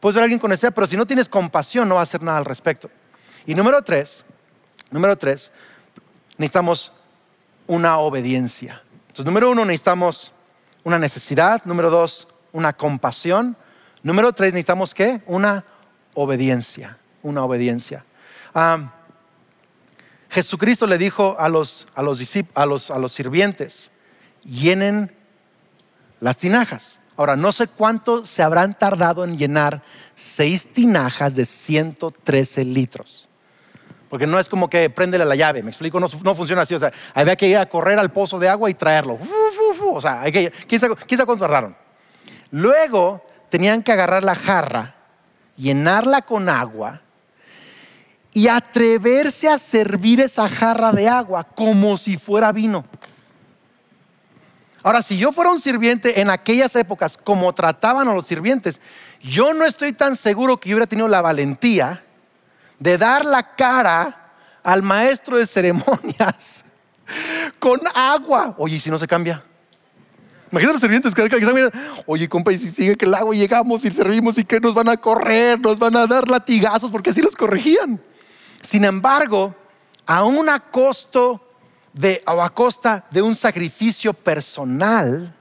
puedes 0.00 0.14
ver 0.14 0.22
a 0.22 0.24
alguien 0.24 0.38
con 0.38 0.50
necesidad, 0.50 0.74
pero 0.74 0.86
si 0.86 0.96
no 0.96 1.06
tienes 1.06 1.28
compasión 1.28 1.88
no 1.88 1.94
va 1.94 2.00
a 2.00 2.04
hacer 2.04 2.22
nada 2.22 2.38
al 2.38 2.44
respecto. 2.44 2.90
Y 3.46 3.54
número 3.54 3.82
tres, 3.82 4.24
número 4.90 5.16
tres, 5.16 5.52
necesitamos 6.36 6.92
una 7.66 7.98
obediencia. 7.98 8.82
Entonces, 9.02 9.24
número 9.24 9.50
uno, 9.50 9.64
necesitamos 9.64 10.32
una 10.84 10.98
necesidad. 10.98 11.64
Número 11.64 11.90
dos, 11.90 12.28
una 12.52 12.72
compasión. 12.72 13.56
Número 14.02 14.32
tres, 14.32 14.52
necesitamos 14.52 14.94
qué? 14.94 15.22
Una 15.26 15.64
obediencia 16.14 16.96
una 17.22 17.44
obediencia. 17.44 18.04
Jesucristo 20.30 20.86
le 20.86 20.98
dijo 20.98 21.36
a 21.38 21.48
los, 21.48 21.86
a 21.94 22.02
los, 22.02 22.20
a 22.54 22.66
los, 22.66 22.90
a 22.90 22.98
los 22.98 23.12
sirvientes, 23.12 23.90
llenen 24.44 25.12
las 26.20 26.36
tinajas. 26.36 27.00
Ahora, 27.16 27.36
no 27.36 27.52
sé 27.52 27.66
cuánto 27.66 28.24
se 28.24 28.42
habrán 28.42 28.72
tardado 28.72 29.24
en 29.24 29.36
llenar 29.36 29.82
seis 30.14 30.72
tinajas 30.72 31.34
de 31.34 31.44
113 31.44 32.64
litros. 32.64 33.28
Porque 34.08 34.26
no 34.26 34.40
es 34.40 34.48
como 34.48 34.68
que 34.68 34.90
préndele 34.90 35.24
la 35.24 35.36
llave, 35.36 35.62
me 35.62 35.70
explico, 35.70 36.00
no, 36.00 36.08
funciona 36.08 36.62
así. 36.62 36.74
O 36.74 36.78
sea, 36.78 36.92
había 37.14 37.36
que 37.36 37.46
ir 37.46 37.58
a 37.58 37.66
correr 37.66 37.98
al 37.98 38.10
pozo 38.10 38.38
de 38.38 38.48
agua 38.48 38.70
y 38.70 38.74
traerlo. 38.74 39.18
O 39.92 40.00
sea, 40.00 40.22
hay 40.22 40.32
¿quién, 40.32 40.52
¿quién 40.66 41.18
se 41.18 41.22
Luego 42.50 43.24
tenían 43.48 43.82
que 43.82 43.92
agarrar 43.92 44.22
la 44.22 44.34
jarra, 44.34 44.94
llenarla 45.56 46.22
con 46.22 46.48
agua 46.48 47.00
y 48.32 48.48
atreverse 48.48 49.48
a 49.48 49.58
servir 49.58 50.20
esa 50.20 50.48
jarra 50.48 50.92
de 50.92 51.08
agua 51.08 51.44
como 51.44 51.98
si 51.98 52.16
fuera 52.16 52.52
vino. 52.52 52.84
Ahora, 54.82 55.02
si 55.02 55.18
yo 55.18 55.30
fuera 55.30 55.50
un 55.50 55.60
sirviente 55.60 56.20
en 56.20 56.30
aquellas 56.30 56.74
épocas, 56.74 57.16
como 57.16 57.52
trataban 57.52 58.08
a 58.08 58.14
los 58.14 58.26
sirvientes, 58.26 58.80
yo 59.20 59.52
no 59.52 59.66
estoy 59.66 59.92
tan 59.92 60.16
seguro 60.16 60.58
que 60.58 60.70
yo 60.70 60.76
hubiera 60.76 60.86
tenido 60.86 61.08
la 61.08 61.20
valentía 61.20 62.02
de 62.78 62.96
dar 62.96 63.24
la 63.26 63.42
cara 63.42 64.32
al 64.62 64.82
maestro 64.82 65.36
de 65.36 65.46
ceremonias 65.46 66.64
con 67.58 67.80
agua. 67.94 68.54
Oye, 68.56 68.76
¿y 68.76 68.80
si 68.80 68.90
no 68.90 68.98
se 68.98 69.06
cambia? 69.06 69.44
Imagínate 70.50 70.72
los 70.72 70.80
sirvientes 70.80 71.14
que 71.14 71.52
mirando, 71.52 71.70
oye, 72.06 72.28
compa, 72.28 72.52
y 72.52 72.58
si 72.58 72.70
sigue 72.70 72.96
que 72.96 73.06
el 73.06 73.14
agua 73.14 73.34
llegamos 73.34 73.84
y 73.84 73.92
servimos 73.92 74.36
y 74.36 74.44
que 74.44 74.58
nos 74.58 74.74
van 74.74 74.88
a 74.88 74.96
correr, 74.96 75.60
nos 75.60 75.78
van 75.78 75.96
a 75.96 76.06
dar 76.06 76.28
latigazos, 76.28 76.90
porque 76.90 77.10
así 77.10 77.22
los 77.22 77.36
corregían. 77.36 78.00
Sin 78.60 78.84
embargo, 78.84 79.54
a 80.06 80.24
un 80.24 80.48
costo 80.70 81.40
de, 81.92 82.22
o 82.26 82.42
a 82.42 82.50
costa 82.50 83.06
de 83.10 83.22
un 83.22 83.34
sacrificio 83.34 84.12
personal, 84.12 85.34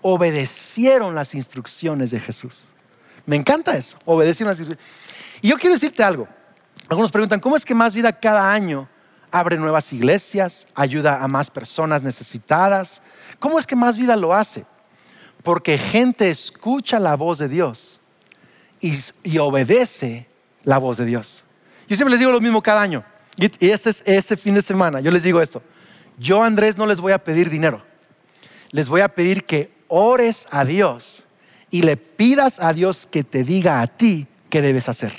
obedecieron 0.00 1.14
las 1.14 1.34
instrucciones 1.34 2.10
de 2.10 2.20
Jesús. 2.20 2.68
Me 3.26 3.36
encanta 3.36 3.76
eso, 3.76 3.98
obedecieron 4.06 4.50
las 4.50 4.60
instrucciones. 4.60 4.94
Y 5.42 5.48
yo 5.48 5.58
quiero 5.58 5.74
decirte 5.74 6.02
algo. 6.02 6.26
Algunos 6.88 7.12
preguntan, 7.12 7.38
¿cómo 7.40 7.56
es 7.56 7.64
que 7.64 7.74
Más 7.74 7.94
Vida 7.94 8.12
cada 8.12 8.50
año 8.50 8.88
abre 9.30 9.56
nuevas 9.56 9.92
iglesias, 9.92 10.68
ayuda 10.74 11.22
a 11.22 11.28
más 11.28 11.50
personas 11.50 12.02
necesitadas? 12.02 13.02
¿Cómo 13.38 13.58
es 13.58 13.66
que 13.66 13.76
Más 13.76 13.98
Vida 13.98 14.16
lo 14.16 14.34
hace? 14.34 14.64
Porque 15.42 15.78
gente 15.78 16.30
escucha 16.30 16.98
la 16.98 17.14
voz 17.16 17.38
de 17.38 17.48
Dios 17.48 18.00
y, 18.80 19.38
obedece 19.38 20.28
la 20.64 20.78
voz 20.78 20.98
de 20.98 21.06
Dios. 21.06 21.44
Yo 21.88 21.96
siempre 21.96 22.10
les 22.10 22.20
digo 22.20 22.32
lo 22.32 22.40
mismo 22.40 22.62
cada 22.62 22.82
año. 22.82 23.04
Y 23.36 23.70
este 23.70 23.90
es 23.90 24.02
ese 24.04 24.36
fin 24.36 24.54
de 24.54 24.62
semana. 24.62 25.00
Yo 25.00 25.10
les 25.10 25.22
digo 25.22 25.40
esto. 25.40 25.62
Yo, 26.18 26.42
Andrés, 26.42 26.76
no 26.76 26.86
les 26.86 27.00
voy 27.00 27.12
a 27.12 27.22
pedir 27.22 27.48
dinero. 27.48 27.82
Les 28.72 28.88
voy 28.88 29.00
a 29.00 29.08
pedir 29.08 29.44
que 29.44 29.72
ores 29.86 30.48
a 30.50 30.64
Dios 30.64 31.24
y 31.70 31.82
le 31.82 31.96
pidas 31.96 32.60
a 32.60 32.72
Dios 32.72 33.06
que 33.06 33.22
te 33.22 33.44
diga 33.44 33.80
a 33.80 33.86
ti 33.86 34.26
qué 34.50 34.60
debes 34.60 34.88
hacer. 34.88 35.12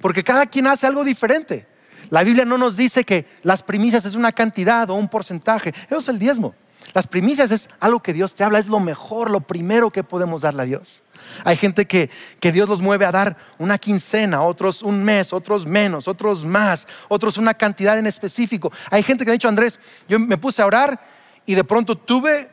Porque 0.00 0.24
cada 0.24 0.46
quien 0.46 0.66
hace 0.66 0.86
algo 0.86 1.04
diferente. 1.04 1.67
La 2.10 2.22
Biblia 2.22 2.44
no 2.44 2.58
nos 2.58 2.76
dice 2.76 3.04
que 3.04 3.26
las 3.42 3.62
primicias 3.62 4.04
es 4.04 4.14
una 4.14 4.32
cantidad 4.32 4.88
o 4.90 4.94
un 4.94 5.08
porcentaje. 5.08 5.74
Eso 5.86 5.98
es 5.98 6.08
el 6.08 6.18
diezmo. 6.18 6.54
Las 6.94 7.06
primicias 7.06 7.50
es 7.50 7.68
algo 7.80 8.00
que 8.00 8.12
Dios 8.12 8.34
te 8.34 8.44
habla, 8.44 8.58
es 8.58 8.66
lo 8.66 8.80
mejor, 8.80 9.30
lo 9.30 9.40
primero 9.40 9.90
que 9.90 10.04
podemos 10.04 10.42
darle 10.42 10.62
a 10.62 10.66
Dios. 10.66 11.02
Hay 11.44 11.56
gente 11.56 11.86
que, 11.86 12.10
que, 12.40 12.52
Dios 12.52 12.68
los 12.68 12.80
mueve 12.80 13.04
a 13.04 13.12
dar 13.12 13.36
una 13.58 13.76
quincena, 13.76 14.42
otros 14.42 14.82
un 14.82 15.02
mes, 15.02 15.32
otros 15.32 15.66
menos, 15.66 16.08
otros 16.08 16.44
más, 16.44 16.86
otros 17.08 17.36
una 17.36 17.54
cantidad 17.54 17.98
en 17.98 18.06
específico. 18.06 18.72
Hay 18.90 19.02
gente 19.02 19.24
que 19.24 19.30
ha 19.30 19.32
dicho, 19.32 19.48
Andrés, 19.48 19.78
yo 20.08 20.18
me 20.18 20.38
puse 20.38 20.62
a 20.62 20.66
orar 20.66 20.98
y 21.44 21.54
de 21.54 21.64
pronto 21.64 21.96
tuve 21.96 22.50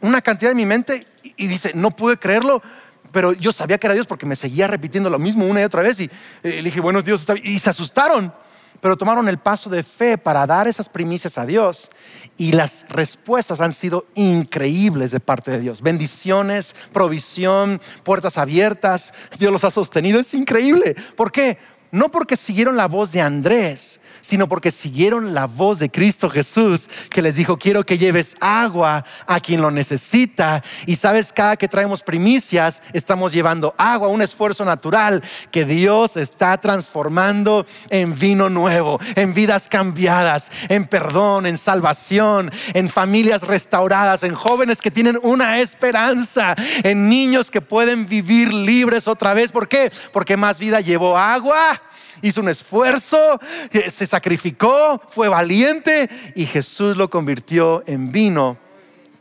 una 0.00 0.20
cantidad 0.20 0.50
en 0.52 0.56
mi 0.56 0.66
mente 0.66 1.06
y, 1.36 1.46
dice, 1.46 1.72
no 1.74 1.90
pude 1.90 2.16
creerlo, 2.16 2.62
pero 3.12 3.32
yo 3.32 3.52
sabía 3.52 3.78
que 3.78 3.86
era 3.86 3.94
Dios 3.94 4.06
porque 4.06 4.26
me 4.26 4.36
seguía 4.36 4.66
repitiendo 4.66 5.10
lo 5.10 5.18
mismo 5.18 5.44
una 5.46 5.60
y 5.60 5.64
otra 5.64 5.82
vez 5.82 6.00
y 6.00 6.04
eh, 6.04 6.10
le 6.42 6.62
dije, 6.62 6.80
bueno, 6.80 7.02
Dios. 7.02 7.26
Y 7.42 7.58
se 7.58 7.70
asustaron, 7.70 8.32
pero 8.80 8.96
tomaron 8.96 9.28
el 9.28 9.38
paso 9.38 9.70
de 9.70 9.82
fe 9.82 10.18
para 10.18 10.46
dar 10.46 10.68
esas 10.68 10.88
primicias 10.88 11.38
a 11.38 11.46
Dios 11.46 11.90
y 12.36 12.52
las 12.52 12.86
respuestas 12.88 13.60
han 13.60 13.72
sido 13.72 14.06
increíbles 14.14 15.10
de 15.10 15.20
parte 15.20 15.50
de 15.50 15.60
Dios. 15.60 15.82
Bendiciones, 15.82 16.74
provisión, 16.92 17.80
puertas 18.02 18.38
abiertas. 18.38 19.12
Dios 19.38 19.52
los 19.52 19.64
ha 19.64 19.70
sostenido. 19.70 20.18
Es 20.18 20.32
increíble. 20.32 20.96
¿Por 21.16 21.32
qué? 21.32 21.58
No 21.90 22.10
porque 22.10 22.36
siguieron 22.36 22.76
la 22.76 22.86
voz 22.86 23.12
de 23.12 23.20
Andrés, 23.20 24.00
sino 24.20 24.48
porque 24.48 24.70
siguieron 24.70 25.34
la 25.34 25.46
voz 25.46 25.78
de 25.78 25.90
Cristo 25.90 26.30
Jesús, 26.30 26.88
que 27.10 27.22
les 27.22 27.36
dijo, 27.36 27.58
quiero 27.58 27.84
que 27.84 27.98
lleves 27.98 28.36
agua 28.40 29.04
a 29.26 29.40
quien 29.40 29.60
lo 29.60 29.70
necesita. 29.70 30.62
Y 30.86 30.96
sabes, 30.96 31.32
cada 31.32 31.56
que 31.56 31.68
traemos 31.68 32.02
primicias, 32.02 32.82
estamos 32.92 33.32
llevando 33.32 33.72
agua, 33.78 34.08
un 34.08 34.22
esfuerzo 34.22 34.64
natural 34.64 35.22
que 35.50 35.64
Dios 35.64 36.16
está 36.16 36.58
transformando 36.58 37.66
en 37.88 38.18
vino 38.18 38.48
nuevo, 38.48 39.00
en 39.16 39.34
vidas 39.34 39.68
cambiadas, 39.68 40.50
en 40.68 40.86
perdón, 40.86 41.46
en 41.46 41.56
salvación, 41.56 42.50
en 42.74 42.88
familias 42.88 43.42
restauradas, 43.42 44.22
en 44.22 44.34
jóvenes 44.34 44.80
que 44.80 44.90
tienen 44.90 45.18
una 45.22 45.60
esperanza, 45.60 46.54
en 46.82 47.08
niños 47.08 47.50
que 47.50 47.60
pueden 47.60 48.08
vivir 48.08 48.52
libres 48.52 49.08
otra 49.08 49.34
vez. 49.34 49.52
¿Por 49.52 49.68
qué? 49.68 49.92
Porque 50.12 50.36
más 50.36 50.58
vida 50.58 50.80
llevó 50.80 51.16
agua 51.16 51.80
hizo 52.22 52.40
un 52.40 52.48
esfuerzo, 52.48 53.40
eh, 53.72 53.90
se 53.90 54.06
sacrificó, 54.06 55.00
fue 55.08 55.28
valiente 55.28 56.08
y 56.34 56.46
Jesús 56.46 56.96
lo 56.96 57.10
convirtió 57.10 57.82
en 57.86 58.12
vino 58.12 58.58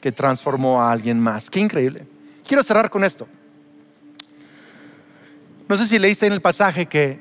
que 0.01 0.11
transformó 0.11 0.81
a 0.81 0.91
alguien 0.91 1.19
más. 1.19 1.49
Qué 1.49 1.59
increíble. 1.59 2.05
Quiero 2.47 2.63
cerrar 2.63 2.89
con 2.89 3.03
esto. 3.03 3.27
No 5.67 5.77
sé 5.77 5.85
si 5.85 5.99
leíste 5.99 6.25
en 6.25 6.33
el 6.33 6.41
pasaje 6.41 6.87
que 6.87 7.19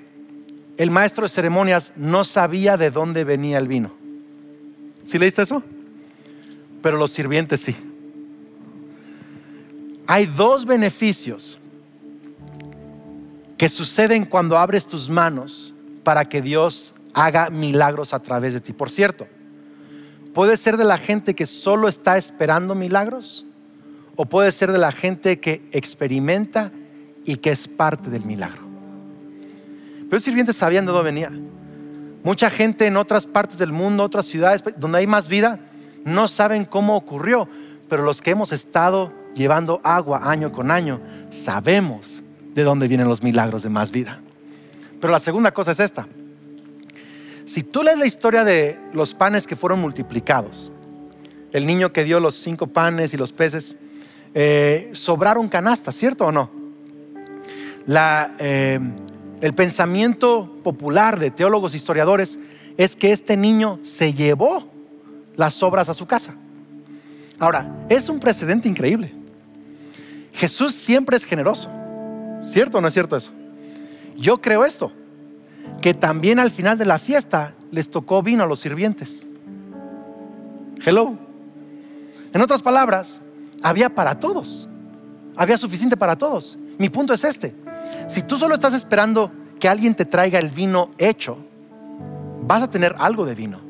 el 0.79 0.91
maestro 0.91 1.25
de 1.25 1.29
ceremonias 1.29 1.93
no 1.97 2.25
sabía 2.25 2.77
de 2.77 2.91
dónde 2.91 3.25
venía 3.25 3.59
el 3.59 3.69
vino. 3.69 3.93
¿Sí 5.07 5.19
leíste 5.19 5.43
eso? 5.43 5.63
Pero 6.83 6.97
los 6.97 7.11
sirvientes 7.13 7.61
sí. 7.61 7.77
Hay 10.07 10.25
dos 10.25 10.65
beneficios 10.65 11.59
que 13.59 13.69
suceden 13.69 14.25
cuando 14.25 14.57
abres 14.57 14.87
tus 14.87 15.11
manos 15.11 15.75
para 16.05 16.29
que 16.29 16.41
Dios 16.41 16.95
haga 17.13 17.51
milagros 17.51 18.15
a 18.15 18.21
través 18.21 18.55
de 18.55 18.61
ti. 18.61 18.73
Por 18.73 18.89
cierto, 18.89 19.27
puede 20.33 20.57
ser 20.57 20.77
de 20.77 20.85
la 20.85 20.97
gente 20.97 21.35
que 21.35 21.45
solo 21.45 21.89
está 21.89 22.17
esperando 22.17 22.77
milagros 22.77 23.45
o 24.15 24.25
puede 24.25 24.53
ser 24.53 24.71
de 24.71 24.79
la 24.79 24.93
gente 24.93 25.41
que 25.41 25.69
experimenta 25.73 26.71
y 27.25 27.37
que 27.37 27.51
es 27.51 27.67
parte 27.67 28.11
del 28.11 28.25
milagro. 28.25 28.63
Pero 29.99 30.11
los 30.13 30.23
sirvientes 30.23 30.57
sabían 30.57 30.87
de 30.87 30.93
dónde 30.93 31.05
venía. 31.05 31.33
Mucha 32.23 32.51
gente 32.51 32.87
en 32.87 32.97
otras 32.97 33.27
partes 33.27 33.59
del 33.59 33.73
mundo, 33.73 34.05
otras 34.05 34.27
ciudades 34.27 34.63
donde 34.77 34.99
hay 34.99 35.07
más 35.09 35.29
vida, 35.29 35.59
no 36.05 36.29
saben 36.29 36.65
cómo 36.65 36.97
ocurrió, 36.97 37.49
pero 37.89 38.05
los 38.05 38.23
que 38.23 38.31
hemos 38.31 38.53
estado 38.53 39.13
llevando 39.35 39.81
agua 39.83 40.31
año 40.31 40.53
con 40.53 40.71
año, 40.71 41.01
sabemos 41.31 42.23
de 42.59 42.65
dónde 42.65 42.89
vienen 42.89 43.07
los 43.07 43.23
milagros 43.23 43.63
de 43.63 43.69
más 43.69 43.93
vida. 43.93 44.21
Pero 45.01 45.13
la 45.13 45.21
segunda 45.21 45.53
cosa 45.53 45.71
es 45.71 45.79
esta. 45.79 46.09
Si 47.45 47.63
tú 47.63 47.85
lees 47.85 47.97
la 47.97 48.05
historia 48.05 48.43
de 48.43 48.81
los 48.93 49.15
panes 49.15 49.47
que 49.47 49.55
fueron 49.55 49.81
multiplicados, 49.81 50.73
el 51.53 51.69
niño 51.69 51.93
que 51.93 52.03
dio 52.03 52.19
los 52.19 52.35
cinco 52.35 52.67
panes 52.67 53.15
y 53.15 53.17
los 53.17 53.31
peces, 53.31 53.77
eh, 54.35 54.91
sobraron 54.93 55.47
canastas, 55.47 55.95
¿cierto 55.95 56.27
o 56.27 56.33
no? 56.33 56.51
Eh, 58.41 58.81
el 59.41 59.55
pensamiento 59.55 60.59
popular 60.65 61.17
de 61.21 61.31
teólogos 61.31 61.77
historiadores 61.77 62.41
es 62.77 62.97
que 62.97 63.13
este 63.13 63.37
niño 63.37 63.79
se 63.83 64.13
llevó 64.15 64.69
las 65.37 65.55
sobras 65.55 65.89
a 65.89 65.95
su 65.95 66.09
casa. 66.09 66.35
Ahora, 67.39 67.73
es 67.89 68.09
un 68.09 68.19
precedente 68.19 68.69
increíble. 68.69 69.15
Jesús 70.33 70.75
siempre 70.75 71.17
es 71.17 71.25
generoso. 71.25 71.78
¿Cierto 72.43 72.79
o 72.79 72.81
no 72.81 72.89
es 72.89 72.95
cierto 72.95 73.17
eso? 73.17 73.31
Yo 74.17 74.41
creo 74.41 74.65
esto, 74.65 74.93
que 75.81 75.95
también 75.95 76.39
al 76.39 76.51
final 76.51 76.79
de 76.79 76.85
la 76.85 76.99
fiesta 76.99 77.55
les 77.71 77.91
tocó 77.91 78.23
vino 78.23 78.43
a 78.43 78.47
los 78.47 78.61
sirvientes. 78.61 79.27
Hello. 80.85 81.17
En 82.33 82.41
otras 82.41 82.63
palabras, 82.63 83.21
había 83.63 83.89
para 83.89 84.19
todos. 84.19 84.69
Había 85.37 85.59
suficiente 85.59 85.97
para 85.97 86.17
todos. 86.17 86.59
Mi 86.79 86.89
punto 86.89 87.13
es 87.13 87.25
este. 87.25 87.55
Si 88.09 88.23
tú 88.23 88.37
solo 88.37 88.55
estás 88.55 88.75
esperando 88.75 89.31
que 89.61 89.69
alguien 89.69 89.95
te 89.95 90.05
traiga 90.05 90.39
el 90.39 90.51
vino 90.51 90.91
hecho, 90.99 91.39
vas 92.43 92.63
a 92.63 92.71
tener 92.71 92.95
algo 92.99 93.25
de 93.25 93.35
vino. 93.35 93.61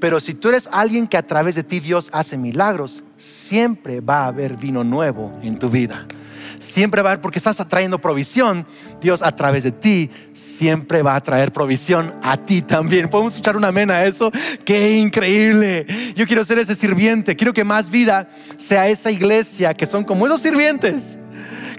Pero 0.00 0.20
si 0.20 0.34
tú 0.34 0.48
eres 0.48 0.68
alguien 0.72 1.06
que 1.06 1.16
a 1.16 1.26
través 1.26 1.54
de 1.54 1.64
ti 1.64 1.80
Dios 1.80 2.08
hace 2.12 2.38
milagros, 2.38 3.02
siempre 3.16 4.00
va 4.00 4.24
a 4.24 4.26
haber 4.28 4.56
vino 4.56 4.84
nuevo 4.84 5.32
en 5.42 5.58
tu 5.58 5.68
vida 5.68 6.06
siempre 6.58 7.02
va 7.02 7.10
a 7.10 7.12
haber, 7.12 7.22
porque 7.22 7.38
estás 7.38 7.60
atrayendo 7.60 8.00
provisión, 8.00 8.66
Dios 9.00 9.22
a 9.22 9.34
través 9.34 9.64
de 9.64 9.72
ti 9.72 10.10
siempre 10.32 11.02
va 11.02 11.14
a 11.14 11.20
traer 11.20 11.52
provisión 11.52 12.12
a 12.22 12.36
ti 12.36 12.62
también. 12.62 13.08
¿Podemos 13.08 13.32
escuchar 13.34 13.56
una 13.56 13.68
amén 13.68 13.90
a 13.90 14.04
eso? 14.04 14.30
¡Qué 14.64 14.96
increíble! 14.96 15.86
Yo 16.16 16.26
quiero 16.26 16.44
ser 16.44 16.58
ese 16.58 16.74
sirviente, 16.74 17.36
quiero 17.36 17.52
que 17.52 17.64
más 17.64 17.90
vida 17.90 18.28
sea 18.56 18.88
esa 18.88 19.10
iglesia 19.10 19.74
que 19.74 19.86
son 19.86 20.04
como 20.04 20.26
esos 20.26 20.40
sirvientes 20.40 21.18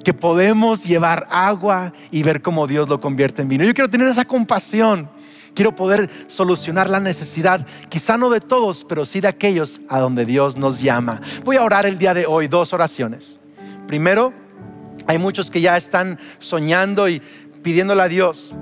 que 0.03 0.13
podemos 0.13 0.85
llevar 0.85 1.27
agua 1.29 1.93
y 2.11 2.23
ver 2.23 2.41
cómo 2.41 2.67
Dios 2.67 2.89
lo 2.89 2.99
convierte 2.99 3.41
en 3.41 3.49
vino. 3.49 3.63
Yo 3.63 3.73
quiero 3.73 3.89
tener 3.89 4.07
esa 4.07 4.25
compasión. 4.25 5.09
Quiero 5.53 5.75
poder 5.75 6.09
solucionar 6.27 6.89
la 6.89 6.99
necesidad, 6.99 7.65
quizá 7.89 8.17
no 8.17 8.29
de 8.29 8.39
todos, 8.39 8.85
pero 8.87 9.03
sí 9.03 9.19
de 9.19 9.27
aquellos 9.27 9.81
a 9.89 9.99
donde 9.99 10.25
Dios 10.25 10.55
nos 10.57 10.79
llama. 10.79 11.21
Voy 11.43 11.57
a 11.57 11.63
orar 11.63 11.85
el 11.85 11.97
día 11.97 12.13
de 12.13 12.25
hoy 12.25 12.47
dos 12.47 12.71
oraciones. 12.71 13.39
Primero, 13.87 14.33
hay 15.09 15.17
muchos 15.17 15.49
que 15.49 15.59
ya 15.59 15.75
están 15.75 16.19
soñando 16.37 17.09
y 17.09 17.19
pidiéndole 17.63 18.03
a 18.03 18.07
Dios 18.07 18.53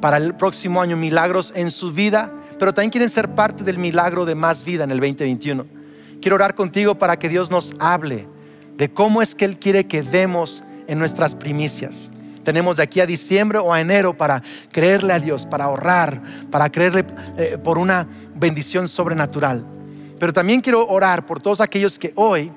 para 0.00 0.16
el 0.16 0.34
próximo 0.34 0.80
año 0.80 0.96
milagros 0.96 1.52
en 1.54 1.70
su 1.70 1.92
vida, 1.92 2.32
pero 2.58 2.72
también 2.72 2.88
quieren 2.88 3.10
ser 3.10 3.28
parte 3.34 3.62
del 3.62 3.78
milagro 3.78 4.24
de 4.24 4.34
más 4.34 4.64
vida 4.64 4.84
en 4.84 4.90
el 4.90 5.00
2021. 5.00 5.66
Quiero 6.22 6.36
orar 6.36 6.54
contigo 6.54 6.94
para 6.94 7.18
que 7.18 7.28
Dios 7.28 7.50
nos 7.50 7.74
hable 7.78 8.26
de 8.78 8.90
cómo 8.90 9.20
es 9.20 9.34
que 9.34 9.44
Él 9.44 9.58
quiere 9.58 9.86
que 9.86 10.00
demos 10.00 10.64
en 10.86 10.98
nuestras 10.98 11.34
primicias. 11.34 12.10
Tenemos 12.42 12.78
de 12.78 12.84
aquí 12.84 13.00
a 13.00 13.06
diciembre 13.06 13.58
o 13.58 13.70
a 13.70 13.78
enero 13.78 14.16
para 14.16 14.42
creerle 14.72 15.12
a 15.12 15.20
Dios, 15.20 15.44
para 15.44 15.64
ahorrar, 15.64 16.22
para 16.50 16.72
creerle 16.72 17.04
eh, 17.36 17.58
por 17.62 17.76
una 17.76 18.08
bendición 18.34 18.88
sobrenatural. 18.88 19.62
Pero 20.18 20.32
también 20.32 20.62
quiero 20.62 20.88
orar 20.88 21.26
por 21.26 21.42
todos 21.42 21.60
aquellos 21.60 21.98
que 21.98 22.14
hoy 22.14 22.50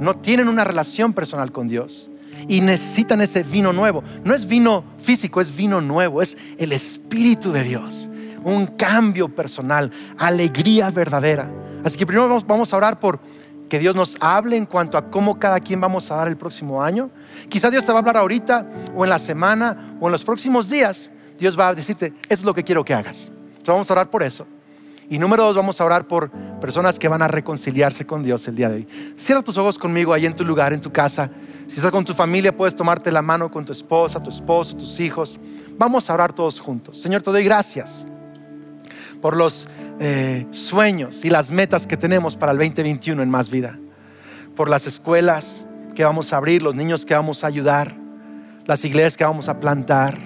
no 0.00 0.14
tienen 0.14 0.48
una 0.48 0.64
relación 0.64 1.12
personal 1.12 1.52
con 1.52 1.68
Dios 1.68 2.08
y 2.48 2.60
necesitan 2.60 3.20
ese 3.20 3.42
vino 3.42 3.72
nuevo. 3.72 4.02
No 4.24 4.34
es 4.34 4.46
vino 4.46 4.84
físico, 5.00 5.40
es 5.40 5.54
vino 5.54 5.80
nuevo, 5.80 6.22
es 6.22 6.36
el 6.58 6.72
Espíritu 6.72 7.52
de 7.52 7.64
Dios. 7.64 8.08
Un 8.44 8.66
cambio 8.66 9.28
personal, 9.28 9.90
alegría 10.18 10.90
verdadera. 10.90 11.48
Así 11.84 11.98
que 11.98 12.06
primero 12.06 12.40
vamos, 12.46 12.72
a 12.72 12.76
orar 12.76 13.00
por 13.00 13.20
que 13.68 13.78
Dios 13.78 13.96
nos 13.96 14.16
hable 14.20 14.56
en 14.56 14.66
cuanto 14.66 14.98
a 14.98 15.10
cómo 15.10 15.38
cada 15.38 15.58
quien 15.58 15.80
vamos 15.80 16.10
a 16.10 16.16
dar 16.16 16.28
el 16.28 16.36
próximo 16.36 16.82
año. 16.82 17.10
Quizá 17.48 17.70
Dios 17.70 17.86
te 17.86 17.92
va 17.92 17.98
a 17.98 18.00
hablar 18.00 18.18
ahorita 18.18 18.66
o 18.94 19.04
en 19.04 19.10
la 19.10 19.18
semana 19.18 19.96
o 20.00 20.08
en 20.08 20.12
los 20.12 20.24
próximos 20.24 20.68
días. 20.68 21.10
Dios 21.38 21.58
va 21.58 21.68
a 21.68 21.74
decirte, 21.74 22.12
es 22.28 22.44
lo 22.44 22.52
que 22.52 22.64
quiero 22.64 22.84
que 22.84 22.94
hagas. 22.94 23.30
Entonces 23.30 23.68
vamos 23.68 23.90
a 23.90 23.94
orar 23.94 24.10
por 24.10 24.22
eso. 24.22 24.46
Y 25.08 25.18
número 25.18 25.44
dos, 25.44 25.56
vamos 25.56 25.80
a 25.80 25.84
orar 25.84 26.06
por 26.06 26.30
personas 26.62 26.96
que 26.96 27.08
van 27.08 27.20
a 27.22 27.28
reconciliarse 27.28 28.06
con 28.06 28.22
Dios 28.22 28.46
el 28.46 28.54
día 28.54 28.68
de 28.68 28.76
hoy. 28.76 28.86
Cierra 29.16 29.42
tus 29.42 29.58
ojos 29.58 29.76
conmigo 29.76 30.14
ahí 30.14 30.26
en 30.26 30.34
tu 30.34 30.44
lugar, 30.44 30.72
en 30.72 30.80
tu 30.80 30.92
casa. 30.92 31.28
Si 31.66 31.76
estás 31.76 31.90
con 31.90 32.04
tu 32.04 32.14
familia, 32.14 32.56
puedes 32.56 32.76
tomarte 32.76 33.10
la 33.10 33.20
mano 33.20 33.50
con 33.50 33.64
tu 33.64 33.72
esposa, 33.72 34.22
tu 34.22 34.30
esposo, 34.30 34.76
tus 34.76 35.00
hijos. 35.00 35.40
Vamos 35.76 36.08
a 36.08 36.14
orar 36.14 36.32
todos 36.32 36.60
juntos. 36.60 37.00
Señor, 37.00 37.20
te 37.20 37.32
doy 37.32 37.44
gracias 37.44 38.06
por 39.20 39.36
los 39.36 39.66
eh, 39.98 40.46
sueños 40.52 41.24
y 41.24 41.30
las 41.30 41.50
metas 41.50 41.86
que 41.86 41.96
tenemos 41.96 42.36
para 42.36 42.52
el 42.52 42.58
2021 42.58 43.20
en 43.20 43.28
Más 43.28 43.50
Vida. 43.50 43.76
Por 44.54 44.70
las 44.70 44.86
escuelas 44.86 45.66
que 45.96 46.04
vamos 46.04 46.32
a 46.32 46.36
abrir, 46.36 46.62
los 46.62 46.76
niños 46.76 47.04
que 47.04 47.14
vamos 47.14 47.42
a 47.42 47.48
ayudar, 47.48 47.96
las 48.66 48.84
iglesias 48.84 49.16
que 49.16 49.24
vamos 49.24 49.48
a 49.48 49.58
plantar, 49.58 50.16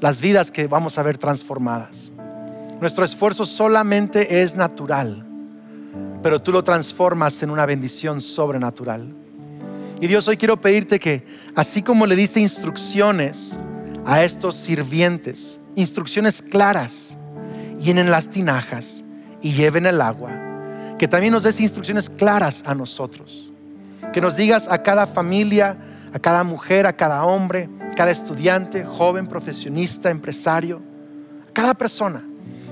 las 0.00 0.20
vidas 0.20 0.50
que 0.50 0.66
vamos 0.66 0.98
a 0.98 1.02
ver 1.02 1.16
transformadas. 1.16 2.12
Nuestro 2.78 3.06
esfuerzo 3.06 3.46
solamente 3.46 4.42
es 4.42 4.54
natural, 4.54 5.31
pero 6.22 6.40
tú 6.40 6.52
lo 6.52 6.62
transformas 6.62 7.42
en 7.42 7.50
una 7.50 7.66
bendición 7.66 8.20
sobrenatural. 8.20 9.14
Y 10.00 10.06
Dios, 10.06 10.26
hoy 10.28 10.36
quiero 10.36 10.60
pedirte 10.60 10.98
que, 10.98 11.24
así 11.54 11.82
como 11.82 12.06
le 12.06 12.16
diste 12.16 12.40
instrucciones 12.40 13.58
a 14.04 14.22
estos 14.22 14.56
sirvientes, 14.56 15.60
instrucciones 15.76 16.42
claras, 16.42 17.16
llenen 17.80 18.10
las 18.10 18.28
tinajas 18.28 19.04
y 19.40 19.52
lleven 19.52 19.86
el 19.86 20.00
agua, 20.00 20.30
que 20.98 21.08
también 21.08 21.32
nos 21.32 21.44
des 21.44 21.60
instrucciones 21.60 22.08
claras 22.08 22.64
a 22.66 22.74
nosotros. 22.74 23.52
Que 24.12 24.20
nos 24.20 24.36
digas 24.36 24.68
a 24.68 24.82
cada 24.82 25.06
familia, 25.06 25.76
a 26.12 26.18
cada 26.18 26.44
mujer, 26.44 26.86
a 26.86 26.96
cada 26.96 27.24
hombre, 27.24 27.68
cada 27.96 28.10
estudiante, 28.10 28.84
joven, 28.84 29.26
profesionista, 29.26 30.10
empresario, 30.10 30.82
a 31.48 31.52
cada 31.52 31.74
persona 31.74 32.22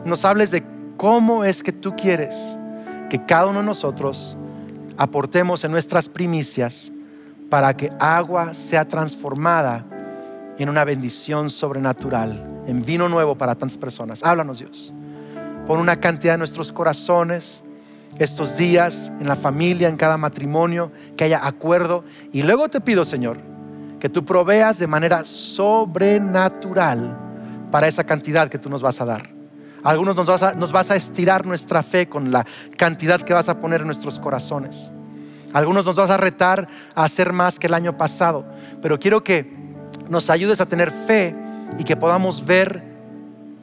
nos 0.04 0.24
hables 0.24 0.50
de 0.50 0.62
cómo 0.96 1.44
es 1.44 1.62
que 1.62 1.72
tú 1.72 1.94
quieres 1.96 2.56
que 3.10 3.22
cada 3.26 3.46
uno 3.46 3.58
de 3.58 3.66
nosotros 3.66 4.38
aportemos 4.96 5.62
en 5.64 5.72
nuestras 5.72 6.08
primicias 6.08 6.90
para 7.50 7.76
que 7.76 7.90
agua 7.98 8.54
sea 8.54 8.86
transformada 8.86 9.84
en 10.58 10.68
una 10.68 10.84
bendición 10.84 11.50
sobrenatural, 11.50 12.62
en 12.66 12.84
vino 12.84 13.08
nuevo 13.08 13.36
para 13.36 13.56
tantas 13.56 13.76
personas. 13.76 14.22
Háblanos 14.22 14.60
Dios. 14.60 14.94
Pon 15.66 15.80
una 15.80 15.96
cantidad 15.96 16.34
de 16.34 16.38
nuestros 16.38 16.70
corazones 16.70 17.62
estos 18.18 18.56
días 18.56 19.10
en 19.20 19.26
la 19.26 19.36
familia, 19.36 19.88
en 19.88 19.96
cada 19.96 20.16
matrimonio, 20.16 20.92
que 21.16 21.24
haya 21.24 21.44
acuerdo. 21.46 22.04
Y 22.32 22.42
luego 22.42 22.68
te 22.68 22.80
pido, 22.80 23.04
Señor, 23.04 23.38
que 23.98 24.08
tú 24.08 24.24
proveas 24.24 24.78
de 24.78 24.86
manera 24.86 25.24
sobrenatural 25.24 27.16
para 27.70 27.88
esa 27.88 28.04
cantidad 28.04 28.48
que 28.48 28.58
tú 28.58 28.70
nos 28.70 28.82
vas 28.82 29.00
a 29.00 29.04
dar. 29.04 29.39
Algunos 29.82 30.16
nos 30.16 30.26
vas, 30.26 30.42
a, 30.42 30.52
nos 30.54 30.72
vas 30.72 30.90
a 30.90 30.96
estirar 30.96 31.46
nuestra 31.46 31.82
fe 31.82 32.08
con 32.08 32.30
la 32.30 32.46
cantidad 32.76 33.20
que 33.20 33.32
vas 33.32 33.48
a 33.48 33.60
poner 33.60 33.80
en 33.80 33.86
nuestros 33.86 34.18
corazones. 34.18 34.92
Algunos 35.52 35.84
nos 35.84 35.96
vas 35.96 36.10
a 36.10 36.16
retar 36.16 36.68
a 36.94 37.04
hacer 37.04 37.32
más 37.32 37.58
que 37.58 37.66
el 37.66 37.74
año 37.74 37.96
pasado. 37.96 38.44
Pero 38.82 38.98
quiero 39.00 39.24
que 39.24 39.50
nos 40.08 40.30
ayudes 40.30 40.60
a 40.60 40.66
tener 40.66 40.90
fe 40.90 41.34
y 41.78 41.84
que 41.84 41.96
podamos 41.96 42.44
ver 42.44 42.82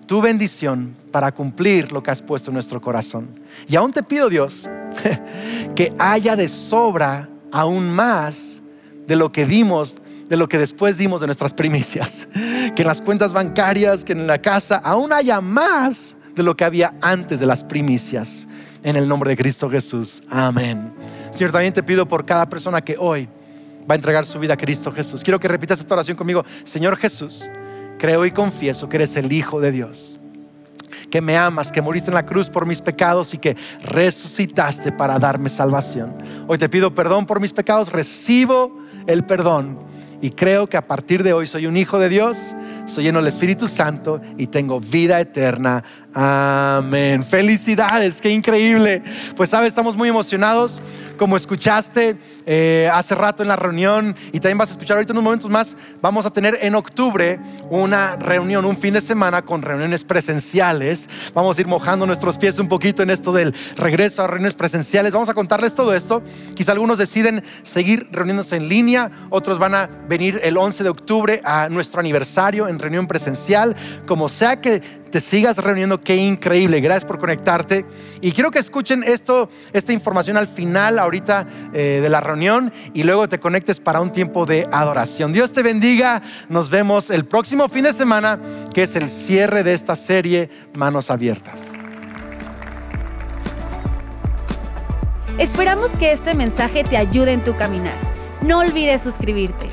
tu 0.05 0.21
bendición 0.21 0.95
para 1.11 1.31
cumplir 1.31 1.91
lo 1.91 2.01
que 2.01 2.11
has 2.11 2.21
puesto 2.21 2.49
en 2.49 2.55
nuestro 2.55 2.81
corazón. 2.81 3.39
Y 3.67 3.75
aún 3.75 3.91
te 3.91 4.03
pido, 4.03 4.29
Dios, 4.29 4.69
que 5.75 5.93
haya 5.97 6.35
de 6.35 6.47
sobra 6.47 7.29
aún 7.51 7.89
más 7.89 8.61
de 9.07 9.15
lo 9.15 9.31
que 9.31 9.45
dimos 9.45 9.95
de 10.29 10.37
lo 10.37 10.47
que 10.47 10.57
después 10.57 10.97
dimos 10.97 11.21
de 11.21 11.27
nuestras 11.27 11.53
primicias. 11.53 12.27
Que 12.75 12.81
en 12.81 12.87
las 12.87 13.01
cuentas 13.01 13.33
bancarias, 13.33 14.03
que 14.03 14.13
en 14.13 14.27
la 14.27 14.41
casa, 14.41 14.81
aún 14.83 15.13
haya 15.13 15.41
más 15.41 16.15
de 16.35 16.43
lo 16.43 16.55
que 16.55 16.65
había 16.65 16.93
antes 17.01 17.39
de 17.39 17.45
las 17.45 17.63
primicias. 17.63 18.47
En 18.83 18.95
el 18.95 19.07
nombre 19.07 19.31
de 19.31 19.37
Cristo 19.37 19.69
Jesús. 19.69 20.23
Amén. 20.29 20.91
Señor, 21.31 21.51
también 21.51 21.73
te 21.73 21.83
pido 21.83 22.07
por 22.07 22.25
cada 22.25 22.47
persona 22.47 22.81
que 22.81 22.95
hoy 22.97 23.27
va 23.89 23.93
a 23.93 23.95
entregar 23.95 24.25
su 24.25 24.39
vida 24.39 24.53
a 24.53 24.57
Cristo 24.57 24.91
Jesús. 24.91 25.23
Quiero 25.23 25.39
que 25.39 25.47
repitas 25.47 25.79
esta 25.79 25.93
oración 25.93 26.15
conmigo. 26.15 26.45
Señor 26.63 26.97
Jesús, 26.97 27.49
creo 27.97 28.25
y 28.25 28.31
confieso 28.31 28.87
que 28.87 28.97
eres 28.97 29.15
el 29.17 29.31
Hijo 29.31 29.59
de 29.59 29.71
Dios 29.71 30.17
que 31.09 31.21
me 31.21 31.37
amas, 31.37 31.71
que 31.71 31.81
moriste 31.81 32.09
en 32.09 32.15
la 32.15 32.25
cruz 32.25 32.49
por 32.49 32.65
mis 32.65 32.81
pecados 32.81 33.33
y 33.33 33.37
que 33.37 33.55
resucitaste 33.81 34.91
para 34.91 35.17
darme 35.17 35.47
salvación. 35.47 36.17
Hoy 36.47 36.57
te 36.57 36.67
pido 36.67 36.93
perdón 36.93 37.25
por 37.25 37.39
mis 37.39 37.53
pecados, 37.53 37.91
recibo 37.91 38.77
el 39.05 39.23
perdón 39.23 39.79
y 40.21 40.31
creo 40.31 40.67
que 40.67 40.77
a 40.77 40.87
partir 40.87 41.23
de 41.23 41.33
hoy 41.33 41.45
soy 41.45 41.67
un 41.67 41.77
hijo 41.77 41.99
de 41.99 42.09
Dios, 42.09 42.55
soy 42.85 43.03
lleno 43.03 43.19
del 43.19 43.27
Espíritu 43.27 43.67
Santo 43.67 44.19
y 44.37 44.47
tengo 44.47 44.79
vida 44.79 45.19
eterna. 45.19 45.83
Amén. 46.19 47.23
Felicidades, 47.23 48.21
qué 48.21 48.31
increíble. 48.31 49.03
Pues 49.35 49.51
sabes, 49.51 49.67
estamos 49.67 49.95
muy 49.95 50.09
emocionados 50.09 50.81
como 51.17 51.35
escuchaste 51.35 52.15
eh, 52.45 52.89
hace 52.93 53.15
rato 53.15 53.43
en 53.43 53.49
la 53.49 53.55
reunión 53.55 54.15
y 54.31 54.39
también 54.39 54.57
vas 54.57 54.69
a 54.69 54.71
escuchar 54.73 54.97
ahorita 54.97 55.11
en 55.11 55.17
unos 55.17 55.23
momentos 55.25 55.49
más, 55.49 55.75
vamos 56.01 56.25
a 56.25 56.29
tener 56.29 56.57
en 56.61 56.75
octubre 56.75 57.39
una 57.69 58.15
reunión, 58.15 58.63
un 58.63 58.77
fin 58.77 58.93
de 58.93 59.01
semana 59.01 59.41
con 59.41 59.61
reuniones 59.61 60.03
presenciales. 60.03 61.09
Vamos 61.33 61.57
a 61.57 61.61
ir 61.61 61.67
mojando 61.67 62.05
nuestros 62.05 62.37
pies 62.37 62.59
un 62.59 62.69
poquito 62.69 63.03
en 63.03 63.09
esto 63.09 63.33
del 63.33 63.53
regreso 63.75 64.23
a 64.23 64.27
reuniones 64.27 64.55
presenciales. 64.55 65.11
Vamos 65.11 65.27
a 65.27 65.33
contarles 65.33 65.75
todo 65.75 65.93
esto. 65.93 66.23
Quizá 66.55 66.71
algunos 66.71 66.97
deciden 66.97 67.43
seguir 67.63 68.07
reuniéndose 68.11 68.55
en 68.55 68.69
línea, 68.69 69.11
otros 69.29 69.59
van 69.59 69.73
a 69.73 69.89
venir 70.07 70.39
el 70.43 70.57
11 70.57 70.83
de 70.83 70.89
octubre 70.89 71.41
a 71.43 71.67
nuestro 71.69 71.99
aniversario 71.99 72.67
en 72.67 72.79
reunión 72.79 73.07
presencial. 73.07 73.75
Como 74.05 74.29
sea 74.29 74.61
que 74.61 75.06
te 75.09 75.19
sigas 75.19 75.57
reuniendo, 75.57 75.99
qué 75.99 76.15
increíble. 76.15 76.81
Gracias 76.81 77.05
por 77.05 77.19
conectarte. 77.19 77.85
Y 78.21 78.31
quiero 78.31 78.51
que 78.51 78.59
escuchen 78.59 79.03
esto, 79.03 79.49
esta 79.73 79.93
información 79.93 80.37
al 80.37 80.47
final, 80.47 80.99
ahorita 80.99 81.47
eh, 81.73 81.99
de 82.01 82.09
la 82.09 82.21
reunión, 82.21 82.71
y 82.93 83.03
luego 83.03 83.27
te 83.29 83.39
conectes 83.39 83.79
para 83.79 84.01
un 84.01 84.11
tiempo 84.11 84.45
de 84.45 84.67
adoración. 84.71 85.33
Dios 85.33 85.51
te 85.51 85.63
bendiga. 85.63 86.21
Nos 86.49 86.69
vemos 86.69 87.09
el 87.09 87.25
próximo 87.25 87.67
fin 87.69 87.83
de 87.83 87.93
semana, 87.93 88.39
que 88.73 88.83
es 88.83 88.95
el 88.95 89.09
cierre 89.09 89.63
de 89.63 89.73
esta 89.73 89.95
serie 89.95 90.49
Manos 90.75 91.09
Abiertas. 91.09 91.71
Esperamos 95.37 95.91
que 95.91 96.11
este 96.11 96.33
mensaje 96.33 96.83
te 96.83 96.97
ayude 96.97 97.33
en 97.33 97.43
tu 97.43 97.55
caminar. 97.55 97.93
No 98.41 98.59
olvides 98.59 99.01
suscribirte. 99.01 99.67